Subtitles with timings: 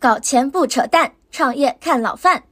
[0.00, 2.42] 搞钱不扯淡，创业看老范。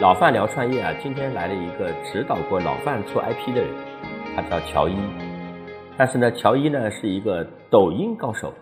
[0.00, 3.70] 老范聊创业啊，今天来了一个指导过老范做 IP 的人，
[4.34, 4.96] 他叫乔伊。
[5.98, 8.54] 但是呢，乔伊呢是一个抖音高手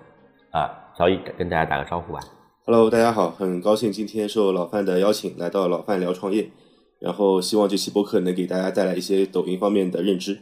[0.50, 0.66] 啊。
[0.98, 2.18] 乔伊跟大家打个招呼吧。
[2.66, 6.50] Hello，大家好，很高兴今天受老范的邀请来到老范聊创业，
[6.98, 10.40] 然后希望这期播客能给大家带来一些抖音方面的认知。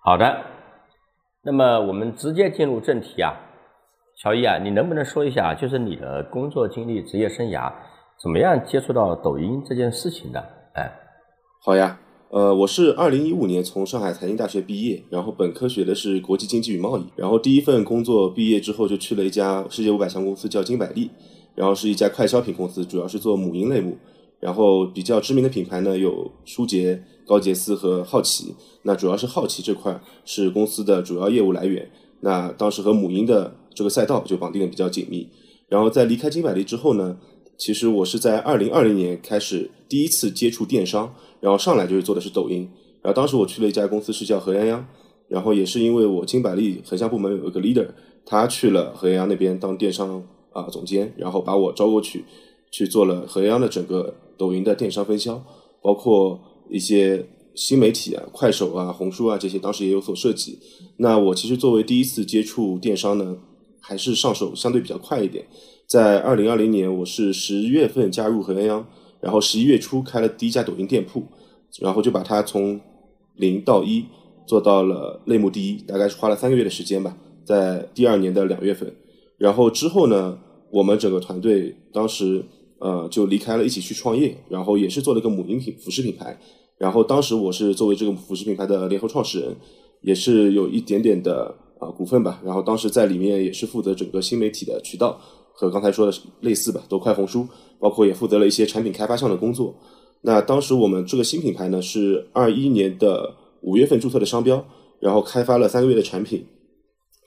[0.00, 0.59] 好的。
[1.42, 3.32] 那么我们直接进入正题啊，
[4.22, 7.72] 乔伊啊，你能不能说一下，就是你的工作经历、职业生涯，
[8.22, 10.38] 怎么样接触到抖音这件事情的？
[10.74, 10.92] 哎，
[11.64, 11.98] 好呀，
[12.28, 21.10] 呃，我是二零一五年从上海财经大学毕业，然后本科学的是国际经济与贸易，然后第一份工作毕业之后就去了一家世界五百强公司，叫金百利，
[21.54, 23.96] 然后是一家快消品公司，主要是做母婴类目。
[24.40, 28.52] 然后比较知名的品牌呢，有舒洁、高洁丝和好奇。
[28.82, 31.88] 那主要是好奇这块是公司的主要业务来源。
[32.22, 35.28] 那当时和母婴的这个赛道就绑定的比较紧密。
[35.68, 37.16] 然后在离开金百利之后呢，
[37.56, 42.68] 其实我是在二零二零年开始第一次接触电商，然后上来就是做的是抖音。
[43.00, 44.82] 然后当时我去了一家公司是叫何泱泱，
[45.28, 47.86] 然后也是因为我金百利横向部门有一个 leader，
[48.26, 50.20] 他去了何泱泱那边当电商
[50.52, 52.24] 啊总监，然后把我招过去。
[52.72, 55.42] 去做了何泱泱的整个抖音的电商分销，
[55.82, 56.40] 包括
[56.70, 60.58] 一些新媒体啊、快手啊、红书啊这些，当时也有所涉及。
[60.98, 63.36] 那我其实作为第一次接触电商呢，
[63.80, 65.44] 还是上手相对比较快一点。
[65.86, 68.84] 在二零二零年，我是十月份加入何泱泱，
[69.20, 71.24] 然后十一月初开了第一家抖音店铺，
[71.80, 72.80] 然后就把它从
[73.36, 74.04] 零到一
[74.46, 77.18] 做到了类目第一，大概是花了三个月的时间吧。
[77.44, 78.94] 在第二年的两月份，
[79.36, 80.38] 然后之后呢，
[80.70, 82.44] 我们整个团队当时。
[82.82, 86.40] 呃，就离开了，一起去创业，然后也是做了一个母婴品服饰品牌。
[86.80, 89.54] 然后当时我是作为这个服饰品牌的联合创始人，
[90.00, 92.40] 也是有一点点的啊股份吧。
[92.42, 95.20] 然后当时在里面也是负责整个新媒体的渠道，
[95.52, 97.46] 和刚才说的类似吧，都快红书，
[97.78, 99.74] 包括也负责了一些产品开发上的工作。
[100.22, 104.64] 那当时我们这个新品牌呢，是二一年的五月份注册的商标，
[105.00, 106.46] 然后开发了三个月的产品，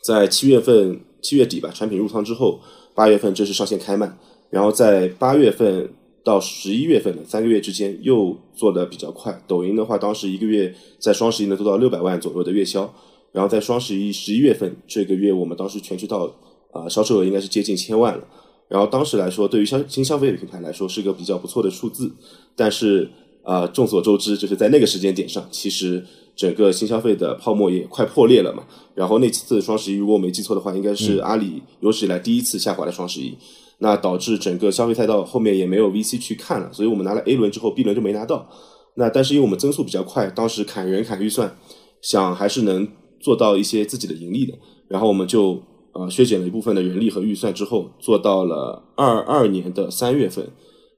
[0.03, 2.59] 在七月份七月底吧，产品入仓之后，
[2.95, 4.17] 八月份正式上线开卖。
[4.49, 9.44] 然后在八月份到十一月份的三个月之间，又做的比较快。
[9.47, 12.91] 抖音的话，当时一个月在双十一能做到六百万左右的月销。
[13.31, 16.31] 然后在双十一十一月份这个月，我们当时全渠道
[16.72, 18.23] 啊销售额应该是接近千万了。
[18.69, 22.11] 然后当时来说，对于消新消费品牌来说是个比较不错的数字。
[22.55, 23.09] 但是
[23.41, 26.05] 啊，众所周知，就是在那个时间点上，其实
[26.35, 28.63] 整个新消费的泡沫也快破裂了嘛。
[28.94, 33.35] 然后那次双十一，如果我没记错的话，应该是阿里有史以来第一次下滑的双十一。
[33.83, 38.47] 那导致整个消费赛道后面也没有 VC 去看了，所以我们拿了 A 轮之后，B 轮就没拿到。
[38.95, 41.53] 那但是因为我们增速比较快，当时砍人砍预算，
[42.01, 42.88] 想还是能
[43.19, 44.53] 做到一些自己的盈利的。
[44.88, 45.61] 然后我们就
[45.91, 50.47] 呃削减了一部分的人力和预算之后，做到了二二年的三月份，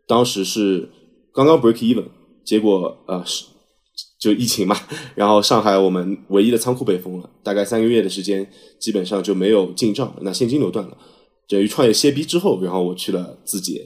[0.08, 0.88] 当时是
[1.34, 2.06] 刚刚 break even，
[2.46, 3.46] 结果呃是
[4.20, 4.78] 就疫情嘛，
[5.16, 8.48] 然后上海我们唯一的仓库被封了，大概三个月的时间，
[8.80, 10.96] 基本上就没有进账，那现金流断了。
[11.48, 13.82] 等于创业歇逼之后，然后我去了字节。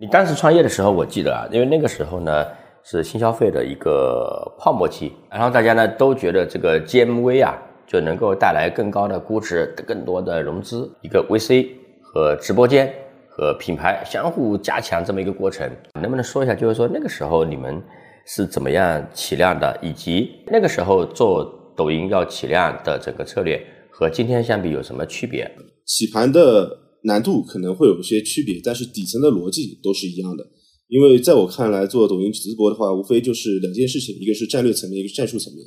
[0.00, 2.46] 你当时创业的时候，我记得啊，因为那个时候呢
[2.84, 11.68] 是新消费的一个泡沫期，然后大家呢都觉得这个 GMV 啊就能够带来更高的估值、更多的融资，一个 VC
[12.00, 12.94] 和直播间
[13.28, 15.68] 和品牌相互加强这么一个过程。
[16.00, 17.82] 能不能说一下，就是说那个时候你们
[18.26, 21.44] 是怎么样起量的，以及那个时候做
[21.76, 25.50] 抖音要起量的整个策略和今天相比有什么区别？
[25.86, 26.84] 起盘的。
[27.04, 30.46] 难度可能会有一些区别，但是底层的逻辑都是一样的。
[30.88, 35.62] 因为在我看来，做抖音直播的话，无非就是两件事情：一个是战略层面，一个是战术层面。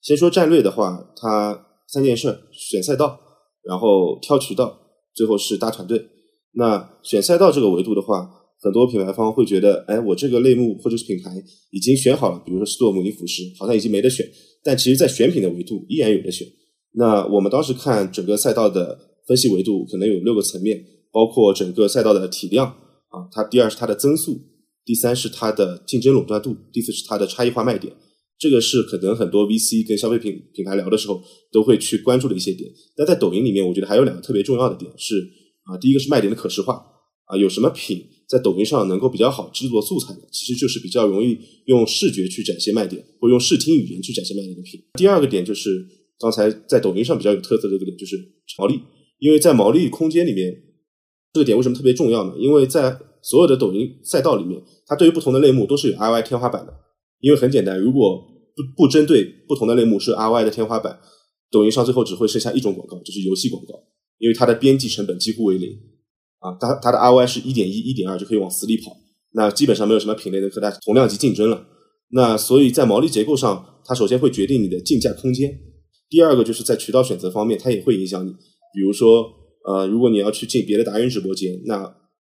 [0.00, 3.18] 先说战略的话，它三件事：选赛道，
[3.64, 4.80] 然后挑渠道，
[5.12, 6.00] 最后是搭团队。
[6.52, 8.30] 那选赛道这个维度的话，
[8.60, 11.30] 很多品牌方会觉得，哎，我这个类目或者是品牌
[11.72, 14.24] 已经选好了，比如说是做母婴辅食，好像已经没得选。
[14.62, 16.46] 但其实，在选品的维度依然有的选。
[16.92, 19.09] 那我们当时看整个赛道的。
[19.30, 24.36] 分析维度可能有六个层面，包括整个赛道的体量啊，它第二是它的增速，
[24.84, 27.94] 第三是它的竞争垄断度，第四是它的差异化卖点。
[28.40, 31.22] 这个是可能很多 VC 跟消费品品牌聊的时候
[31.52, 32.68] 都会去关注的一些点。
[32.96, 35.14] 但在抖音里面，我觉得还有两个特别重要的点是
[35.62, 36.84] 啊，第一个是卖点的可视化
[37.26, 44.80] 啊，有什么品在抖音上能够比较好制作素材的，其实就是比较容易用视觉去展现卖点，或用视听语言去展现卖点的品。
[44.94, 45.86] 第二个点就是
[46.18, 48.16] 刚才在抖音上比较有特色的一个点，就是
[48.58, 48.80] 毛利。
[49.20, 50.52] 因为在毛利空间里面，
[51.32, 52.34] 这个点为什么特别重要呢？
[52.38, 56.74] 因为在所有的抖音赛道里面，它对于不同的类目都是有 ROI 天花板的。
[57.20, 58.18] 因为很简单，如果
[58.56, 60.98] 不不针对不同的类目是 ROI 的天花板，
[61.50, 63.74] 抖音上最后只会剩下一种广告，就是游戏广告，
[64.18, 65.68] 因为它的边际成本几乎为零
[66.38, 68.96] 啊，它它的 ROI 是一点一、一点二就可以往死里跑，
[69.32, 71.66] 那基本上没有什么品类能和它同量级竞争了。
[72.12, 75.52] 那所以在毛利结构上，它首先会决定你的竞价空间。
[76.08, 78.32] 第二个就是在渠道选择方面，它也会影响你。
[78.72, 79.26] 比如说，
[79.66, 81.84] 呃，如果你要去进别的达人直播间，那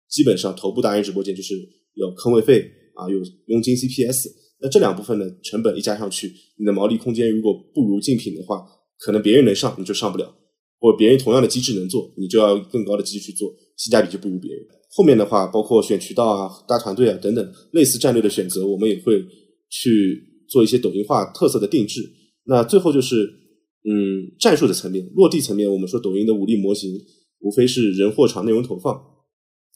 [0.09, 1.53] 基本上头部达人直播间就是
[1.93, 2.65] 有坑位费
[2.95, 4.29] 啊，有佣金 CPS。
[4.61, 8.65] 那这两部分的成本一加上去，你的毛利空间如果不如竞品的话，
[8.97, 10.33] 可能别人能上你就上不了，
[10.79, 14.65] 或者别人同样的机制能做，你就要更高的机制去做，性价比就不如别人。
[14.95, 19.21] 后面的话，包括选渠道啊、搭团队啊等等类似战略的选择，我们也会
[19.69, 22.01] 去做一些抖音化特色的定制。
[22.45, 23.37] 那最后就是。
[23.83, 26.91] 嗯，战术的层面，落地层面，我们说抖音的武力模型
[27.39, 28.99] 无非是人、货、场内容投放。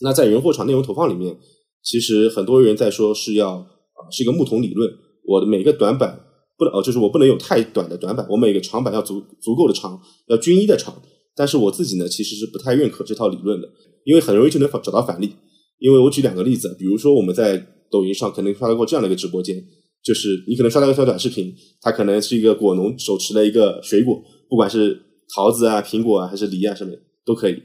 [0.01, 1.37] 那在人、货、场内容投放里面，
[1.81, 4.91] 其实很多人在说是要啊，是一个木桶理论。
[5.25, 6.19] 我的每个短板
[6.57, 9.97] 不能哦，就是我不能有太短的短板，我每个长板要足足够的长，
[10.27, 11.01] 要均一的长。
[11.35, 13.67] 但是我自己呢，其实是不太认可这套理论的，
[14.03, 15.31] 因为很容易就能找到反例。
[15.79, 17.57] 因为我举两个例子，比如说我们在
[17.89, 19.63] 抖音上可能刷到过这样的一个直播间。
[20.03, 25.01] 就是你可能刷到一条短视频，它可能是一个果农手持的一个水果，不管是
[25.33, 27.55] 桃子啊、苹果啊还是梨啊，什么的都可以，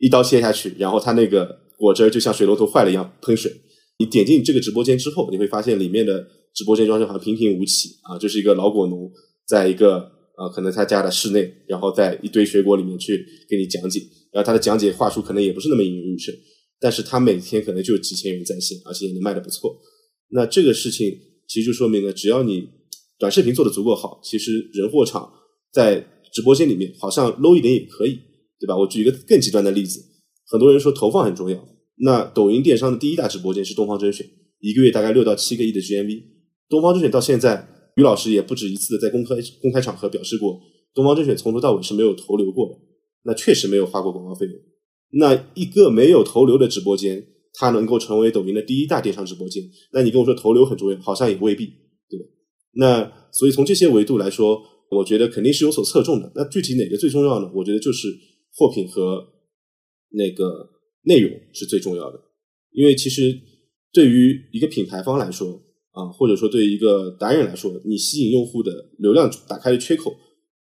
[0.00, 1.48] 一刀切下去，然后它那个
[1.78, 3.52] 果汁就像水龙头坏了一样喷水。
[3.98, 9.08] 你点进这个直播间之后，你会发现里面的直播间装修好像平平无奇啊，就是一个老果农
[9.46, 14.00] 在一个呃可能他家的室内，然后在一堆水果里面去给你讲解，
[14.32, 16.34] 然后他的讲解话术可能也不是那么引人入胜，
[16.80, 19.74] 但是他每天可能就几千人在线，而且也能卖的不错。
[20.30, 21.16] 那这个事情。
[21.48, 22.68] 其实就说明了，只要你
[23.18, 25.30] 短视频做的足够好，其实人货场
[25.72, 28.18] 在直播间里面好像 low 一点也可以，
[28.60, 28.76] 对吧？
[28.76, 30.00] 我举一个更极端的例子，
[30.46, 31.68] 很多人说投放很重要，
[32.00, 34.26] 那抖音电商的第一大直播间是东方甄选，
[34.60, 36.22] 一个月大概六到七个亿的 GMV。
[36.68, 40.60] 东方甄选到现在，于老师也不止一次的在公开公开场合表示过，
[40.94, 42.74] 东方甄选从头到尾是没有投流过的，
[43.24, 44.54] 那确实没有花过广告费用。
[45.12, 47.24] 那一个没有投流的直播间。
[47.58, 49.62] 它能够成为抖音的第一大电商直播间，
[49.92, 51.64] 那你跟我说投流很重要，好像也未必，
[52.10, 52.26] 对吧？
[52.72, 56.30] 那所以从这些维度来说，我觉得肯定是有所侧重的。
[56.34, 57.50] 那具体哪个最重要呢？
[57.54, 58.08] 我觉得就是
[58.54, 59.26] 货品和
[60.10, 60.68] 那个
[61.04, 62.20] 内容是最重要的。
[62.72, 63.34] 因为其实
[63.90, 65.58] 对于一个品牌方来说
[65.92, 70.14] 啊，或者说对于一个达人来说，你吸引用户的流量打开的缺口，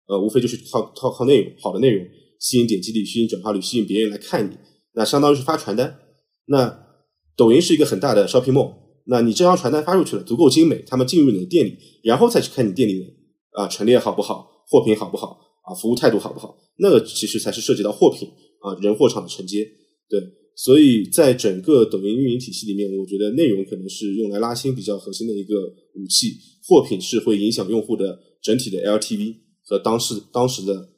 [0.07, 2.05] 呃，无非就是靠靠靠内容，好的内容
[2.37, 4.57] 吸引点击率、吸引转化率、吸引别人来看你，
[4.93, 5.97] 那相当于是发传单。
[6.45, 6.87] 那
[7.35, 8.73] 抖音是一个很大的 shopping mall，
[9.05, 13.05] 那你这张传单发出去了，足够精美，他们进入你的店里，然后再去看你店里的
[13.53, 18.29] 啊陈列好不好，货品好不好啊，服务态度好不好，那个其实才是涉及到货品
[18.59, 19.65] 啊人货场的承接。
[20.09, 20.19] 对，
[20.55, 25.55] 所以在整个抖音运营体系里面，我觉得内容可能是用来拉新比较核心的一个
[25.95, 26.35] 武器，
[26.67, 30.89] 货品是会影响用户的整体的 LTV 和当时当时的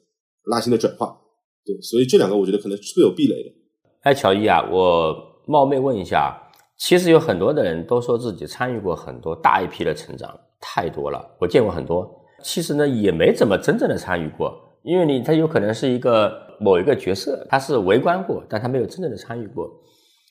[0.46, 1.16] 拉新的转化。
[1.64, 3.50] 对，所以这两个我觉得可能是各有壁垒的。
[4.02, 5.33] 哎，乔伊啊，我。
[5.46, 6.36] 冒昧问一下，
[6.76, 12.08] 其实有很多的人都说自己参与过很多大一批的成长，太多了，我见过很多。
[12.42, 19.70] 其实呢，也没怎么真正的参与过，因为你他有可能是一个某一个角色，他是围观过，但他没有真正的参与过。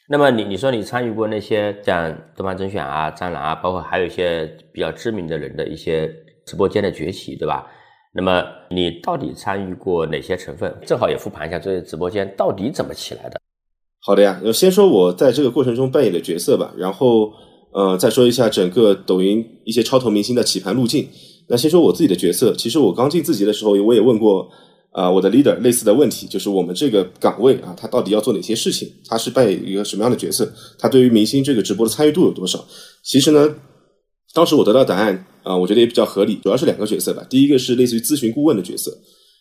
[0.09, 6.13] 那么你你说你参与过那些像东方甄选啊、蟑螂啊，包括还有一些比较知名的人的一些
[6.45, 7.65] 直播间的崛起，对吧？
[8.11, 10.71] 那么你到底参与过哪些成分？
[10.85, 13.41] 正好也复盘一下这些直播间到底怎么起来的。
[14.05, 17.31] 好的呀，那先说我在这个过程中扮演的角色吧，然后
[17.71, 21.07] 呃再说一下整个抖音一些超头明星的起盘路径。
[21.47, 24.45] 那先说我自己的角色，其实我刚进字节的时候，我也问过
[24.91, 28.89] 啊我的 leader 类似的问题，就是我们这个岗位啊，他到底要做哪些事情？
[29.07, 30.51] 他是扮演一个什么样的角色？
[30.77, 32.61] 他对于明星这个直播的参与度有多少？
[33.03, 33.55] 其实呢，
[34.33, 37.25] 当时我得到答案啊，我觉得也比较合理，主要是两个角色吧。
[37.29, 38.91] 第一个是类似于咨询顾问的角色，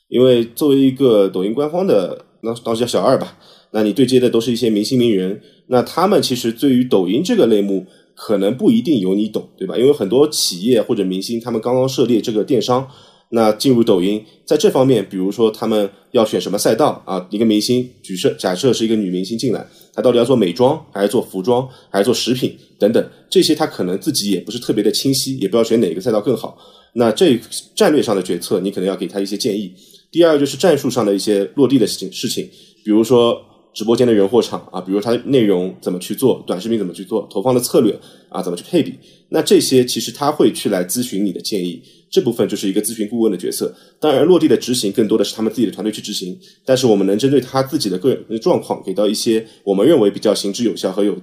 [0.09, 3.37] 因为作为一个抖音官方的，那当时叫小二吧。
[3.73, 9.77] 那你对接的都是一些明星名人，那他们其实对于抖音这个类目可能不一定有你懂，对吧？
[9.79, 12.87] 因为很多企业或者明星他们刚刚涉猎这个电商，
[13.31, 17.27] 那进入抖音，在这方面，比如说他们要选什么赛道啊？
[17.31, 26.59] 一个明星，举设假设是一个女明星进来，她到底要做美妆还是做服装还是做食品等等，这些她可能自己也不是特别的清晰，也不知道选哪个赛道更好。
[26.93, 27.41] 那这
[27.75, 29.73] 战略上的决策，你可能要给他一些建议。
[30.11, 32.47] 第二就是战术上的一些落地的事情，事情，
[32.85, 33.43] 比如说。
[33.75, 37.99] 直播间的人货场啊，比如它内容怎么去做，短视频怎么去做，投放的策略
[38.29, 38.95] 啊，怎么去配比，
[39.31, 43.75] 那这些其实他会去来咨询你的建议，这部分就是一个咨询顾问的角色。
[43.99, 51.17] 当然，落地的执行更多的是他们自己的团队去执行，但是我们能针对他自己的个人状况，给到一些我们认为比较行之有效和有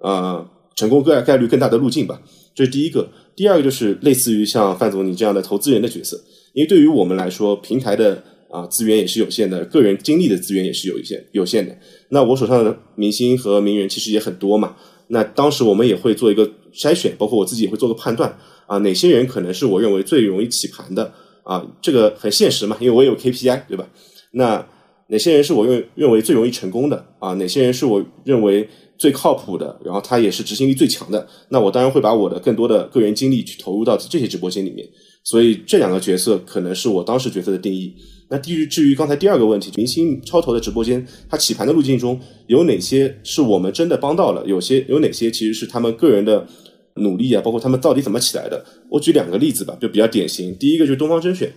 [0.00, 2.20] 啊成功概概率更大的路径吧。
[2.54, 3.08] 这是第一个。
[3.34, 6.18] 第二个就是类似于像范总你这样的投资人的角色，
[6.54, 11.76] 因为对于我们来说，平台的啊资源也是有限的，个人精力的资源也是有限有限的。
[12.10, 14.76] 那我手上的明星和名人其实也很多嘛，
[15.08, 18.36] 那当时我们也会做一个筛选，包括我自己也会做个判断
[18.66, 21.12] 啊，哪些人可能是我认为最容易起盘的
[21.42, 23.88] 啊，这个很现实嘛，因为我也有 KPI 对吧？
[24.32, 24.66] 那
[25.08, 27.32] 哪些人是我认认为最容易成功的啊？
[27.34, 29.78] 哪些人是我认为最靠谱的？
[29.84, 34.86] 然后他也是执行力最强的，那我当然会把我的更多的个人精力去投入到这些直播间里面。
[35.26, 37.92] 所以这两个角色可能是我当时角色的定义。
[38.28, 44.46] 那至于至于刚才第二个问题，明星超投的直播间，它起盘的路径中有哪些是我们真的帮到了？
[44.46, 46.46] 有些有哪些其实是他们个人的
[46.94, 48.64] 努力啊，包括他们到底怎么起来的？
[48.88, 50.56] 我举两个例子吧，就比较典型。
[50.58, 51.52] 第一个就是东方甄选。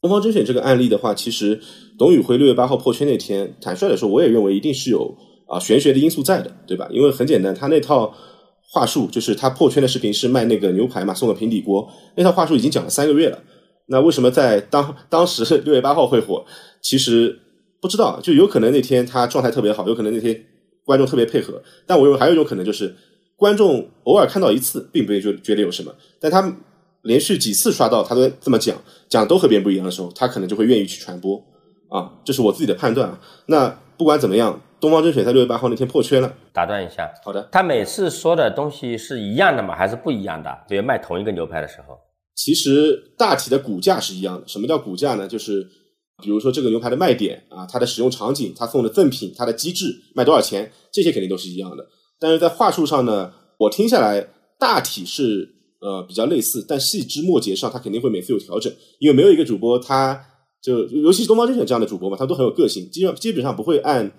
[0.00, 1.60] 东方甄选这个案例的话，其实
[1.98, 5.14] 董宇辉六月八号破圈那天，坦率的说，我也认为一定是有
[5.46, 6.88] 啊玄学的因素在的，对吧？
[6.90, 8.14] 因为很简单，他那套
[8.74, 13.38] 话术就是他破圈的视频是卖那个牛排嘛，送个平底锅，那套话术已经讲了三个月了。
[13.86, 16.44] 那为什么在当当时六月八号会火？
[16.82, 17.38] 其实
[17.80, 20.44] 不知道，就有可能那天他状态特别好，有可能那天
[20.84, 21.62] 观众特别配合。
[21.86, 22.92] 但我认为还有一种可能就是，
[23.36, 26.54] 观众偶尔看到一次，并不会就觉得有什么，但他。
[27.04, 28.74] 连续几次刷到他都这么讲，
[29.10, 31.36] 讲都和别人不一样的时候，他可能就会愿意去传播
[31.90, 33.20] 啊，这是我自己的判断啊。
[33.44, 36.34] 那不管怎么样，东方甄选在六月八号那天破圈了。
[36.52, 37.48] 打断一下，好的。
[37.52, 39.74] 他每次说的东西是一样的吗？
[39.74, 40.50] 还是不一样的？
[40.68, 41.98] 比如卖同一个牛排的时候，
[42.34, 44.46] 其实大体的骨架是一样的。
[44.46, 45.26] 什么叫骨架呢？
[45.26, 45.66] 就是
[46.22, 51.86] 比如说这个牛排的卖点啊，它的使用场景，它送的赠品，它的机制，卖多少钱，这些肯定都是一样的。
[52.18, 54.26] 但是在话术上呢，我听下来
[54.58, 55.52] 大体是。
[55.80, 60.18] 呃，比较类似，但细枝末节上，他肯定会每次有调整，因为没有一个主播，他
[60.62, 64.10] 就尤其是东方甄选这样的主播嘛，他都很有个性，基本基本上不会按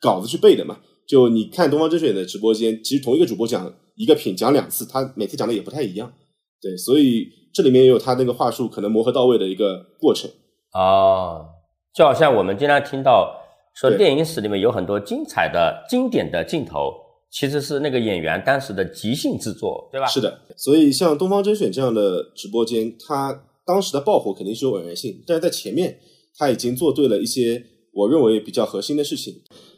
[0.00, 0.78] 稿子去背的嘛。
[1.06, 6.12] 就你看东方甄选的直播间，其实同一个主播讲一个品讲两次，他每次讲的也不太一样，
[6.60, 10.30] 对，所以这里面也有他那个话术可能磨合到位的一个过程。
[10.72, 11.46] 哦，
[11.94, 13.36] 就好像我们经常听到
[13.74, 16.92] 说，电影史里面有很多精彩的经典的镜头。
[17.32, 20.06] 其实是那个演员当时的即兴制作，对吧？
[20.08, 25.96] 是的，所以像东方甄选这样的直播间，它当时的爆火肯定是有偶然性，但是在前面
[26.36, 29.32] 他已经做对了一些我认为比较核心的事情。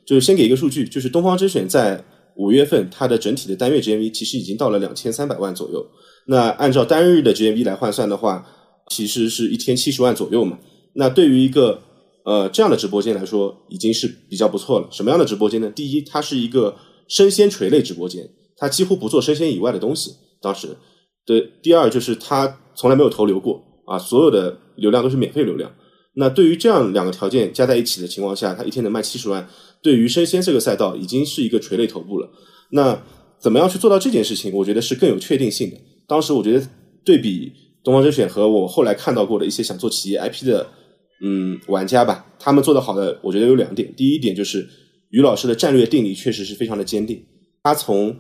[0.07, 2.03] 就是先给一个数据，就是东方甄选在
[2.37, 5.87] 五月份它的整体的单月 GMV 其实已经到了两千三百万左右。
[6.27, 8.47] 那按照单日的 GMV 来换算的话，
[8.89, 10.59] 其实是一天七十万左右嘛。
[10.95, 11.81] 那对于一个
[12.25, 14.89] 呃这样的直播间来说，已经是比较不错了。
[14.91, 15.71] 什么样的直播间呢？
[15.75, 16.77] 第一，它是一个。
[17.09, 20.13] 生鲜垂类直播间，它几乎不做生鲜以外的东西。
[20.41, 20.69] 当时，
[21.27, 25.71] 对，第二就是他从来没有投流过啊，所有的流量都是免费流量。
[26.15, 29.47] 那对于这样两个条件加在一起的情况下，他一天能卖七十万，
[29.83, 32.31] 对于生鲜这个赛道已经是一个垂类头部了。
[32.71, 33.03] 那
[33.39, 34.53] 怎么样去做到这件事情？
[34.55, 35.77] 我觉得是更有确定性的。
[36.07, 36.67] 当时我觉得
[37.05, 40.67] 对比东方甄选和我后来看到过的一些想做企业 IP 的
[41.23, 43.93] 嗯玩家吧，他们做的好的，我觉得有两点。
[43.97, 44.69] 第一点就是。
[45.13, 47.23] 于老师的战略定力确实是非常的坚定。
[47.63, 48.17] 他从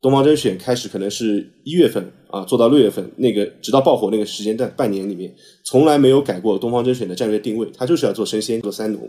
[0.00, 5.30] 东方甄选开始，可能是一月份啊，做到六月份那个直到爆火那个时间段半年里面，
[5.62, 7.68] 从来没有改过东方甄选的战略定位。
[7.76, 9.02] 他就是要做生鲜，做三农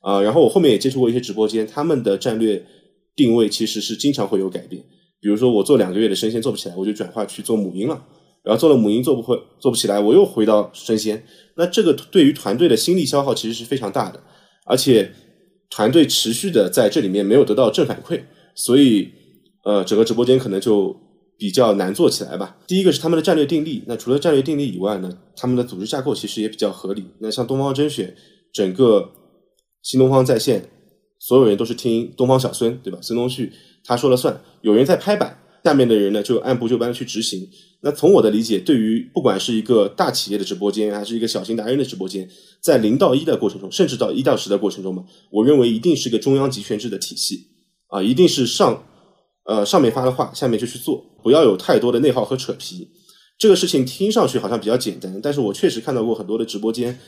[0.00, 0.20] 啊。
[0.22, 2.64] 然后我后面也接触过一些直播间，他们的战略
[3.16, 4.82] 定位其实是经常会有改变。
[5.20, 8.04] 比如说我做两个月的生鲜做不起来，我就转化去做母婴了。
[8.42, 11.22] 然后做了母婴做不会做不起来，我又回到生鲜。
[11.56, 14.22] 那这个对于团队的心力消耗其实是非常大的，
[14.64, 15.10] 而且。
[15.70, 18.18] 团队持续的在这里面没有得到正反馈，
[18.54, 19.06] 所以
[19.64, 20.96] 呃，整个直播间可能就
[21.36, 22.56] 比较难做起来吧。
[22.66, 27.04] 第一个是他们的战略定力，那除了战略定力以外呢，他们的组织架构其实也比较合理。
[27.20, 28.16] 那像东方甄选，
[28.50, 29.10] 整个
[29.82, 30.68] 新东方在线，
[31.18, 32.98] 所有人都是听东方小孙，对吧？
[33.00, 33.52] 孙东旭
[33.84, 37.48] 他说了算，有人在拍板，下面的人呢就按部就班的去执行。
[37.80, 42.28] 那从我的理解，对于不管是一个大企业的直播间，还是一个小型达人的直播间，
[42.60, 47.46] 在零到一的过程中，甚至到一到十的过程中嘛，我认为一定是个中央集权制的体系
[47.86, 48.84] 啊，一定是上
[49.44, 52.88] 呃上面发了话，下面就去做，不要有太多的内耗和扯皮。
[53.38, 56.98] 这个事情听上去好像比较简单，但是我确实看到过很多的直播间，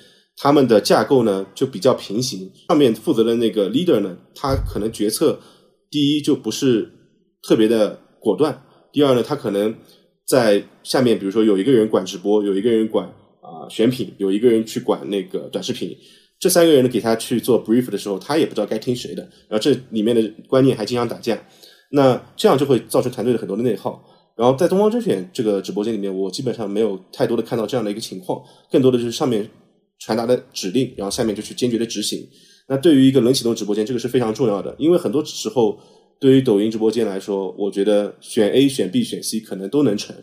[0.40, 5.38] 他们的架构呢就比较平行，上面负责的那个 leader 呢，他可能决策
[5.90, 6.90] 第一就不是
[7.42, 9.74] 特别的果断，第二呢，他可能。
[10.28, 13.04] 在下面，比如说有一个人管直播，有一个人管
[13.40, 15.90] 啊选品，有一个人去管那个短视频，
[16.38, 21.36] 这三个人呢给他去做 brief 的时候，他也不知道该听谁的，然后这里面的观念还经常打架，
[21.90, 24.00] 那这样就会造成团队的很多的内耗。
[24.36, 29.50] 然后在东方甄选这个直播间里面，我基本上没有太多的看到这样的一个情况，更多的就是上面
[30.00, 32.26] 传达的指令，然后下面就去坚决的执行。
[32.66, 35.78] 那对于一个冷启动直播间，这个是非常重要的，因为很多时候。
[36.22, 40.14] 对于抖音直播间来说，我觉得选 A、选 B、选 C 可能都能成，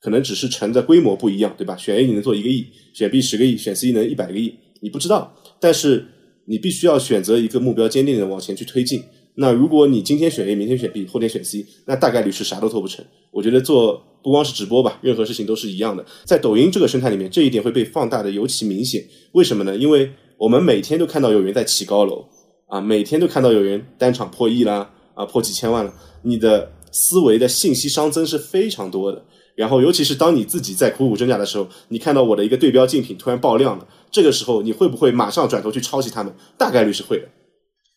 [0.00, 1.76] 可能只是成的规模不一样，对吧？
[1.76, 6.04] 选 A 你能做一个亿，选 B 十个亿，选 C 能一百个亿，你不知道，但是
[6.46, 9.00] 你必须要选择一个目标坚定的往前去推进。
[9.36, 13.04] 那如果你今天选 A，明天选 B，后天选 C，那大概率是啥都做不成。
[13.32, 16.06] 我觉得做不光是直播吧，任何事情都是一样的。
[16.24, 19.04] 在抖音这个生态里面，这一点会被放大的尤其明显。
[19.32, 19.76] 为什么呢？
[19.76, 22.24] 因为我们每天都看到有人在起高楼
[22.68, 25.92] 啊，每天都看到有人单场破亿啦，啊破几千万了。
[26.22, 29.20] 你的思维的信息熵增是非常多的。
[29.56, 36.32] 然后，尤其是当你自己在苦苦挣扎的时候，你看到我的一个对标竞品突然爆量了，这个时候你会不会马上转头去抄袭他们？
[36.56, 37.26] 大概率是会的。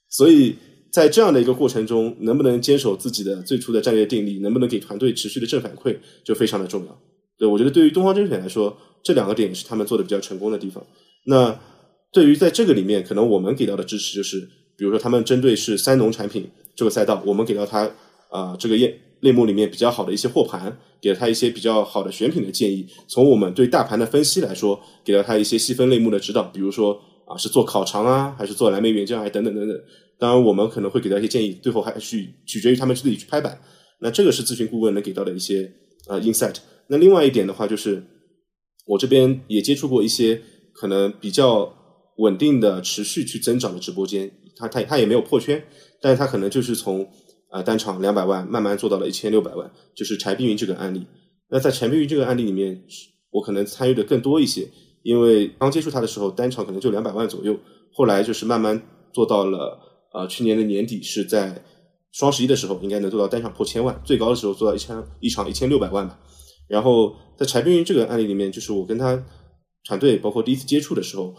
[0.09, 0.55] 所以。
[0.91, 6.99] 在这样的一个过程中，能不能坚守自己的最初的战略定力，能不能给团队持续的正反馈，就非常的重要。
[7.37, 10.83] 对我觉得，对于东方甄选来说，这两个点是他们做的比较成功的地方。
[11.25, 11.59] 那
[12.11, 14.39] 对于在这个里面，可能我们给到的支持就是，
[14.75, 17.91] 比如说他们针对是三农产品这个赛道，我们给到他
[18.31, 22.87] 啊这个业类目里面比较好的一些货盘，给了他一些比较好的选品的建议。
[23.07, 29.77] 从我们对大盘的分析来说，给到他一些细分类目的指导，比如说啊是做烤肠啊，还是做蓝莓原浆啊等等等等。
[30.19, 33.61] 当然，我们可能会给到一些建议，最后还是取决于他们自己去拍板。
[33.99, 35.71] 那这个是咨询顾问能给到的一些
[36.07, 36.55] 呃 insight。
[36.87, 38.03] 那另外一点的话，就是
[38.87, 40.41] 我这边也接触过一些
[40.73, 41.71] 可能比较
[42.17, 45.63] 稳定的、持续去增长的直播间，他他他也没有破圈，
[46.01, 47.07] 但是他可能就是从
[47.49, 51.05] 啊单场两百万慢慢做到了一千六百万，就是柴碧云这个案例。
[51.49, 52.83] 那在柴碧云这个案例里面，
[53.29, 54.67] 我可能参与的更多一些，
[55.03, 57.55] 因为刚接触他的时候单场可能就两百万左右，
[57.93, 58.81] 后来就是慢慢
[59.13, 59.85] 做到了。
[60.17, 61.63] 啊，去年的年底是在
[62.11, 66.19] 双十一的时候，应该能做到单场破千万，最高的时候做到一千一场一千六百万吧。
[66.67, 69.23] 然后在柴碧云这个案例里面，就是我跟他
[69.85, 71.35] 团队，包括第一次接触的时候，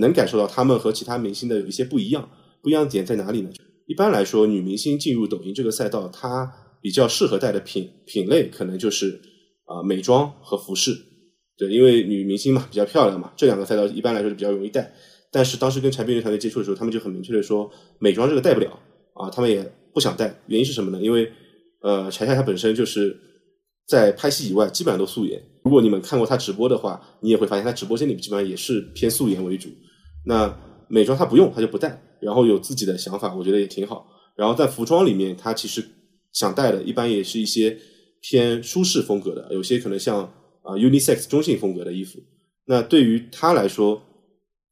[0.00, 2.28] 能感受到他们和其他明星的有一些不一样。
[2.62, 3.50] 不一样的点在哪里呢？
[3.86, 6.52] 一般来说，女明星进入抖音这个赛道，她
[6.82, 9.20] 比较适合带的品品类可能就是
[9.66, 10.92] 啊美妆和服饰。
[11.56, 14.92] 对，因为女明星嘛比较漂亮嘛，这两个赛道一般来说是比较容易带。
[15.30, 18.78] 但是当时跟柴碧云团队接触的时候，他们就很明确的说，美妆这个带不了
[19.14, 20.40] 啊，他们也不想带。
[20.46, 21.00] 原因是什么呢？
[21.02, 21.30] 因为
[21.82, 23.16] 呃，柴夏她本身就是
[23.86, 25.40] 在拍戏以外基本上都素颜。
[25.64, 29.68] 如果你们看过她直播的话，你也会发现她直播间里基本上也是偏素颜为主。
[30.24, 30.56] 那
[30.88, 34.06] 美妆她不用，她就不带，然后有自己的想法，我觉得也挺好。
[34.36, 35.84] 然后在服装里面，她其实
[36.32, 37.76] 想带的，一般也是一些
[38.20, 40.22] 偏舒适风格的，有些可能像
[40.62, 42.18] 啊 unisex 中性风格的衣服。
[42.66, 44.02] 那对于她来说，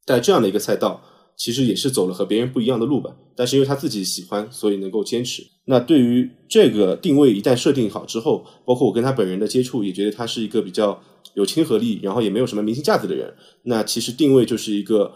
[0.07, 1.01] 在这样的一个赛道，
[1.37, 3.11] 其实也是走了和别人不一样的路吧。
[3.37, 5.43] 但是因为他自己喜欢，所以能够坚持。
[5.67, 11.01] 那对于这个定位一旦设定好之后，包括我跟他本人的接触，也觉得他是一个比较
[11.35, 13.33] 有亲和力，然后也没有什么明星架子的人。
[13.63, 15.11] 那其实定位就是一个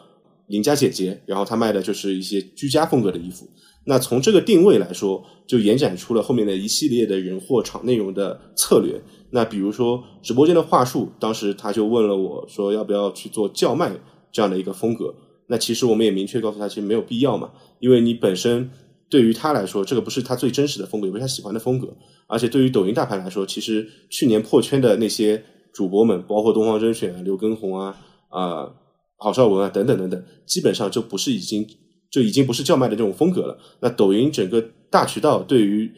[0.47, 3.47] 邻家姐姐，然后他卖的就是一些居家风格的衣服。
[3.85, 9.01] 那从这个定位来说，就延展出了后面的一系列的人货场内容的策略。
[9.31, 13.93] 那比如说直播间的话术，当时他就问了我说，要不要去做叫卖？
[14.33, 15.15] 这样的一个风格，
[15.47, 18.71] 那其实我们也明确告诉他，其实没有必要嘛，因为你本身
[19.09, 27.97] 对于他来说，这个不是他最真实的风格，也不是他喜欢的风格，而且对于抖音大盘来说，其实去年破圈的那些主播们，包括东方甄选啊、刘畊宏啊、
[28.29, 28.71] 啊
[29.17, 31.67] 郝邵文啊等等等等，基本上就不是已经
[32.11, 33.59] 就已经不是叫卖的这种风格了。
[33.81, 35.91] 那抖音整个大渠道对于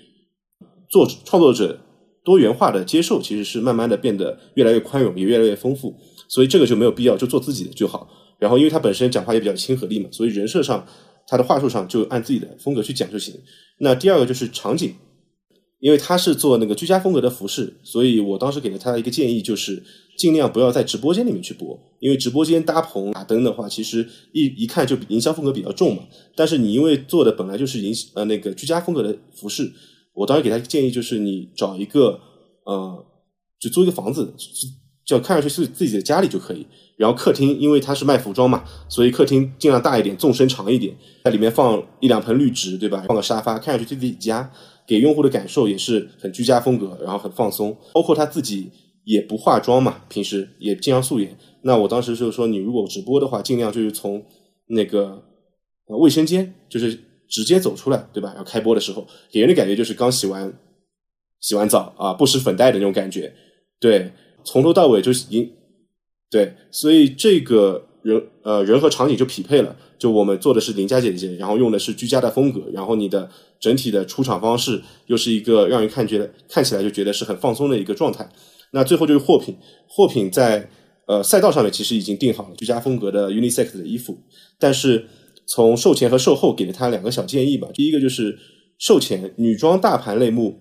[0.89, 1.79] 做创作者
[2.31, 5.93] 多元化的接受，其实是慢慢的变得越来越宽容，也越来越丰富，
[6.29, 8.09] 所以这个就没有必要，就做自己的就好。
[8.39, 10.87] 然后，因为他本身讲话也比较亲和力嘛，所以人设上，
[11.27, 13.35] 他的话术上就按自己的风格去讲就行。
[13.81, 14.95] 那第二个就是场景，
[15.81, 19.83] 因为他是做那个居家风格的服饰，所以我当时给了他一个建议就是，
[20.17, 26.05] 尽量不要在直播间里面去播，因为直播间搭棚打灯的话，其实一一看就营销风格比较重嘛。
[26.37, 29.73] 但是你因为做的本来就是营呃那个居家风格的服饰，
[30.21, 32.21] 我当时给他建议就是你找一个
[32.67, 33.07] 呃，
[33.59, 34.35] 就租一个房子，
[35.07, 36.67] 就看上去是自己的家里就可以。
[36.99, 43.03] 然后客厅，因为它是卖服装嘛，所以客厅尽量大一点，纵深长一点，在里面放一两盆绿植，对吧？
[43.09, 44.53] 放个沙发，看上去就自己家，
[44.87, 47.75] 给用户的感受也是很居家风格，然后很放松。
[47.95, 48.71] 包括他自己
[49.05, 51.35] 也不化妆嘛，平时也经常素颜。
[51.63, 54.23] 那我当时就是说，你如果直播的话，尽量就是从
[54.67, 55.23] 那个
[55.87, 58.31] 呃卫生间，就是直接走出来，对吧？
[58.35, 60.53] 然后开播的时候，给人的感觉就是刚洗完
[61.41, 63.33] 洗完澡啊，不施粉黛的那种感觉。
[63.79, 64.13] 对，
[64.45, 65.51] 从头到尾就是营。
[66.29, 78.29] 对，所以这个人呃人和场景就匹配了，就我们做的是邻家姐姐，然后用的是居家的风格，然后你的整体的出场方式又是一个让人看觉得看起来就觉得是很放松的一个状态。
[78.73, 79.57] 那最后就是货品，
[79.89, 80.71] 货品在
[81.09, 84.17] 呃赛道上面其实已经定好了居家风格的 unisex 的衣服，
[84.57, 85.05] 但是
[85.53, 87.69] 从售前和售后给了他两个小建议吧。
[87.75, 88.39] 第一个就是
[88.79, 90.57] 售前女装大盘类目，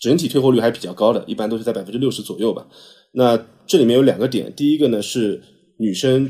[0.00, 2.66] 整体退货率还是比较高的，一般都是在百分之六十左右吧。
[3.12, 5.40] 那这里面有两个点，第一个呢是
[5.78, 6.28] 女生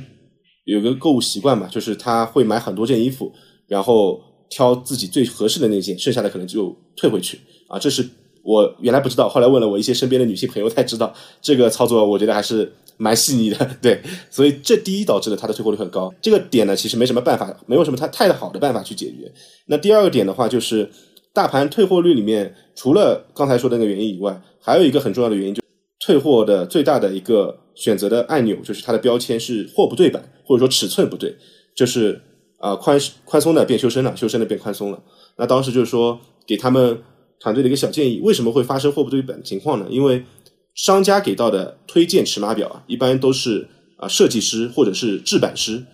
[0.65, 3.33] 有个购物习惯嘛，就是她会买很多件衣服，
[3.67, 7.39] 然后挑自己最合适的那件，剩下的可能就退回去
[7.69, 7.79] 啊。
[7.79, 8.07] 这是
[8.45, 13.77] 我原来不知道，后来问了我一些身边的女性朋友才知道，这个操作我觉得还是蛮细腻的。
[13.83, 16.15] 对，所以这第一导致了它的退货率很高。
[16.23, 19.33] 这个点呢，其实没什么办法，没有什么太太好的办法去解决。
[19.67, 20.89] 那第二个点的话，就是
[21.33, 25.61] 大盘退货率里面，除了刚才说的那个原因以外，还有一个很重要的原因就。
[26.03, 31.37] 退货的最大的一个选择的按钮，就是它的标签是货不对版，或者说尺寸不对，
[31.77, 32.19] 就是
[32.59, 35.03] 啊宽宽松的变修身了，修身的变宽松了。
[35.37, 36.99] 那当时就是说给他们
[37.39, 39.87] 团队的一个小建议，为什么会发生货不对版的情况呢？
[39.91, 40.25] 因为
[40.75, 45.85] 商家给到的推荐尺码表啊，一般都是啊设计师或者是制版师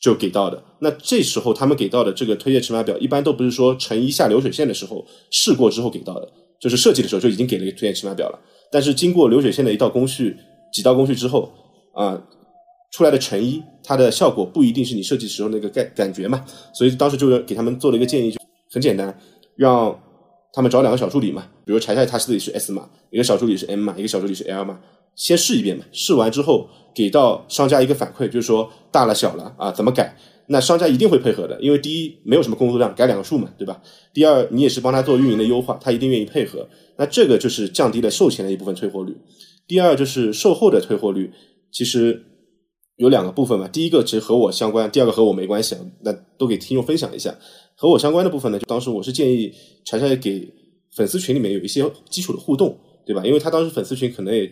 [0.00, 0.62] 就给到的。
[0.80, 8.38] 那这时候他们给到的这个推荐尺码表，一般都不是说成衣下流水线的时候试过之后给到的，就是设计的时候就已经给了一个推荐尺码表了。
[8.70, 10.36] 但是经过流水线的一道工序、
[10.72, 11.50] 几道工序之后，
[11.94, 12.20] 啊，
[12.92, 16.44] 出来的成衣，它的效果不一定是你设计时候那个感感觉嘛。
[16.74, 18.38] 所以当时就给他们做了一个建议，就
[18.72, 19.16] 很简单，
[19.56, 19.96] 让
[20.54, 24.78] 他们找两个小助理嘛，比如柴柴他自己是 S 码，一个小助理是 M 码，一个小助理是 L 码，
[25.16, 25.84] 先试一遍嘛。
[25.90, 30.16] 试完之后给到商家一个反馈，就是说大了小了啊，怎么改？
[30.46, 33.80] 那商家一定会配合的，因为第一没有什么工作量，改两个数嘛，对吧？
[34.12, 36.68] 第二你也是帮他做运营的优化，他一定愿意配合。
[36.96, 39.16] 那这个就是降低了售前的一部分退货率。
[39.66, 41.32] 第二就是售后的退货率，
[41.72, 42.22] 其实
[42.96, 43.66] 有两个部分嘛。
[43.68, 45.80] 第一个其实和我相关，第二个和我没关系啊。
[46.02, 47.34] 那都给听众分享一下。
[47.76, 49.52] 和我相关的部分呢，就当时我是建议
[49.84, 50.48] 柴柴给
[50.94, 53.24] 粉丝群里面有一些基础的互动，对吧？
[53.24, 54.48] 因为他当时粉丝群可能也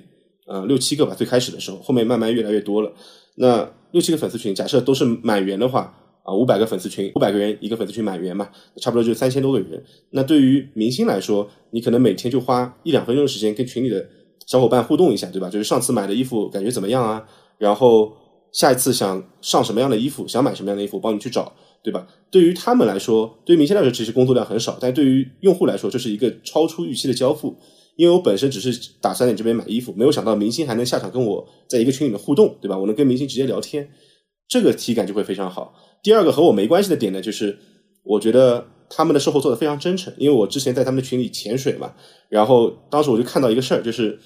[0.47, 2.93] 呃六七个吧，最开始的时候，后面慢慢越来越多了。
[3.37, 9.83] 那六七个粉丝群，假设都是满员的话，啊，五百个粉丝群，五百个人一个粉丝群满员嘛，差不多就三千多个人。
[10.11, 14.05] 那对于明星来说，你可能每天就花一两分钟的时间跟群里的
[14.47, 15.49] 小伙伴互动一下，对吧？
[15.49, 17.25] 就是上次买的衣服感觉怎么样啊？
[17.57, 18.13] 然后
[18.53, 22.07] 下一次想上什么样的衣服，想买什么样的衣服，帮你去找，对吧？
[22.31, 27.57] 对于他们来说，对于明星来说，其实工作量很少，但对于用户来说，这是一个超出预期的交付。
[27.95, 32.79] 因为我本身只是打算在这边买衣服，没有想到明星还能下场跟我在一个群里面互动，对吧？
[32.79, 33.87] 我能跟明星直接聊天，
[34.49, 35.75] 这个体感就会非常好。
[36.03, 37.59] 第二个和我没关系的点呢，就是
[38.03, 40.13] 我觉得他们的售后做的非常真诚。
[40.17, 41.93] 因为我之前在他们的群里潜水嘛，
[42.31, 44.19] 然后当时我就看到一个事儿，就是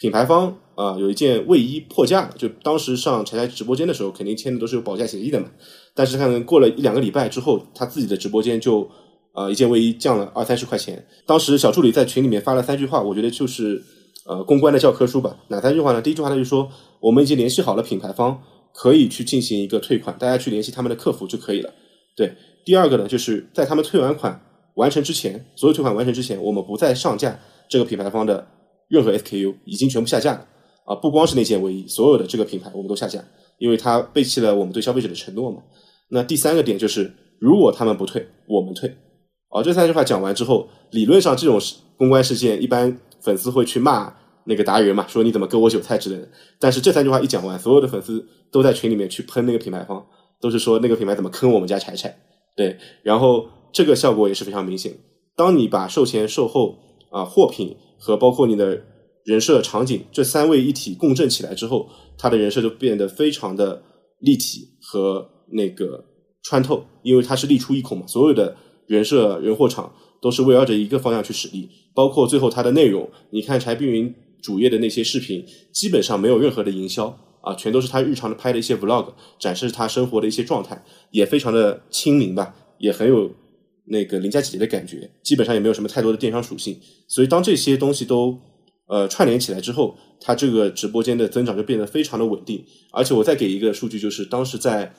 [0.00, 5.46] 品牌方啊有一件卫衣破价，就当时上柴柴直播间的时候，肯定签的都是有保价协议的嘛。
[5.94, 8.90] 但是看过了一两个礼拜之后，他自己的直播间就。
[9.32, 11.06] 啊，一件卫衣降了二三十块钱。
[11.24, 13.80] 当时小助理在群里面发了三句话，我觉得就是
[14.26, 15.38] 呃公关的教科书吧。
[15.46, 16.02] 哪三句话呢？
[16.02, 18.42] 第一句话他就说，我们已经联系好了品牌方，
[18.74, 21.72] 可以去进行一个退款，大家去联系他们的客服就可以了。
[22.16, 22.34] 对，
[22.64, 28.44] 第二个呢，就是在他们退完款完成之前，所有退款完成之前，我们不再上架这个品牌方的
[28.90, 30.46] 任何 SKU，已经全部下架了。
[30.84, 33.24] 啊，不光是那件卫衣，所有的这个品牌我们都下架，
[33.58, 35.62] 因为它背弃了我们对消费者的承诺嘛。
[36.10, 38.92] 那第三个点就是，如果他们不退，我们退。
[39.50, 41.60] 哦，这三句话讲完之后，理论上这种
[41.96, 44.12] 公关事件，一般粉丝会去骂
[44.44, 46.28] 那个达人嘛，说你怎么割我韭菜之类的。
[46.58, 50.04] 但是这三句话一讲完，所有的粉丝都在群里面去喷那个品牌方，
[50.40, 52.16] 都是说那个品牌怎么坑我们家柴柴。
[52.56, 54.92] 对，然后这个效果也是非常明显。
[55.36, 56.76] 当你把售前、售后
[57.10, 58.82] 啊货品和包括你的
[59.24, 63.80] 人设、场景这三位一体共振起来之后，他的人设就变得非常的
[64.18, 66.04] 立体和那个
[66.42, 68.56] 穿透，因为它是力出一孔嘛，所有的。
[68.86, 77.06] 人设、人货场都是围绕着一个方向去使力，包括最后它的内容，你看柴碧云主页的那些视频，基本上没有任何的营销
[77.40, 83.30] 啊，全都是他日常的拍的一些 vlog，展示他生活的一些状态，也非常的亲民吧，也很有
[83.86, 86.78] 那个邻家姐姐的感觉，基本上也没有什么太多的电商属性。
[87.08, 88.38] 所以当这些东西都
[88.86, 92.64] 呃串联起来之后，它这个直播间的增长就变得非常的稳定。
[92.92, 94.94] 而且我再给一个数据，就是当时在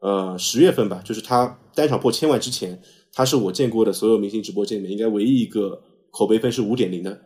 [0.00, 2.80] 呃十月份吧，就是他单场破千万之前。
[3.14, 7.20] 他是我见过的所有明星直播间里面应该唯一一个口碑分是五点零的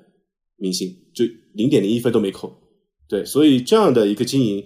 [0.57, 2.53] 明星，就零点零一分都没扣。
[3.09, 4.65] 对，所以这样的一个经营，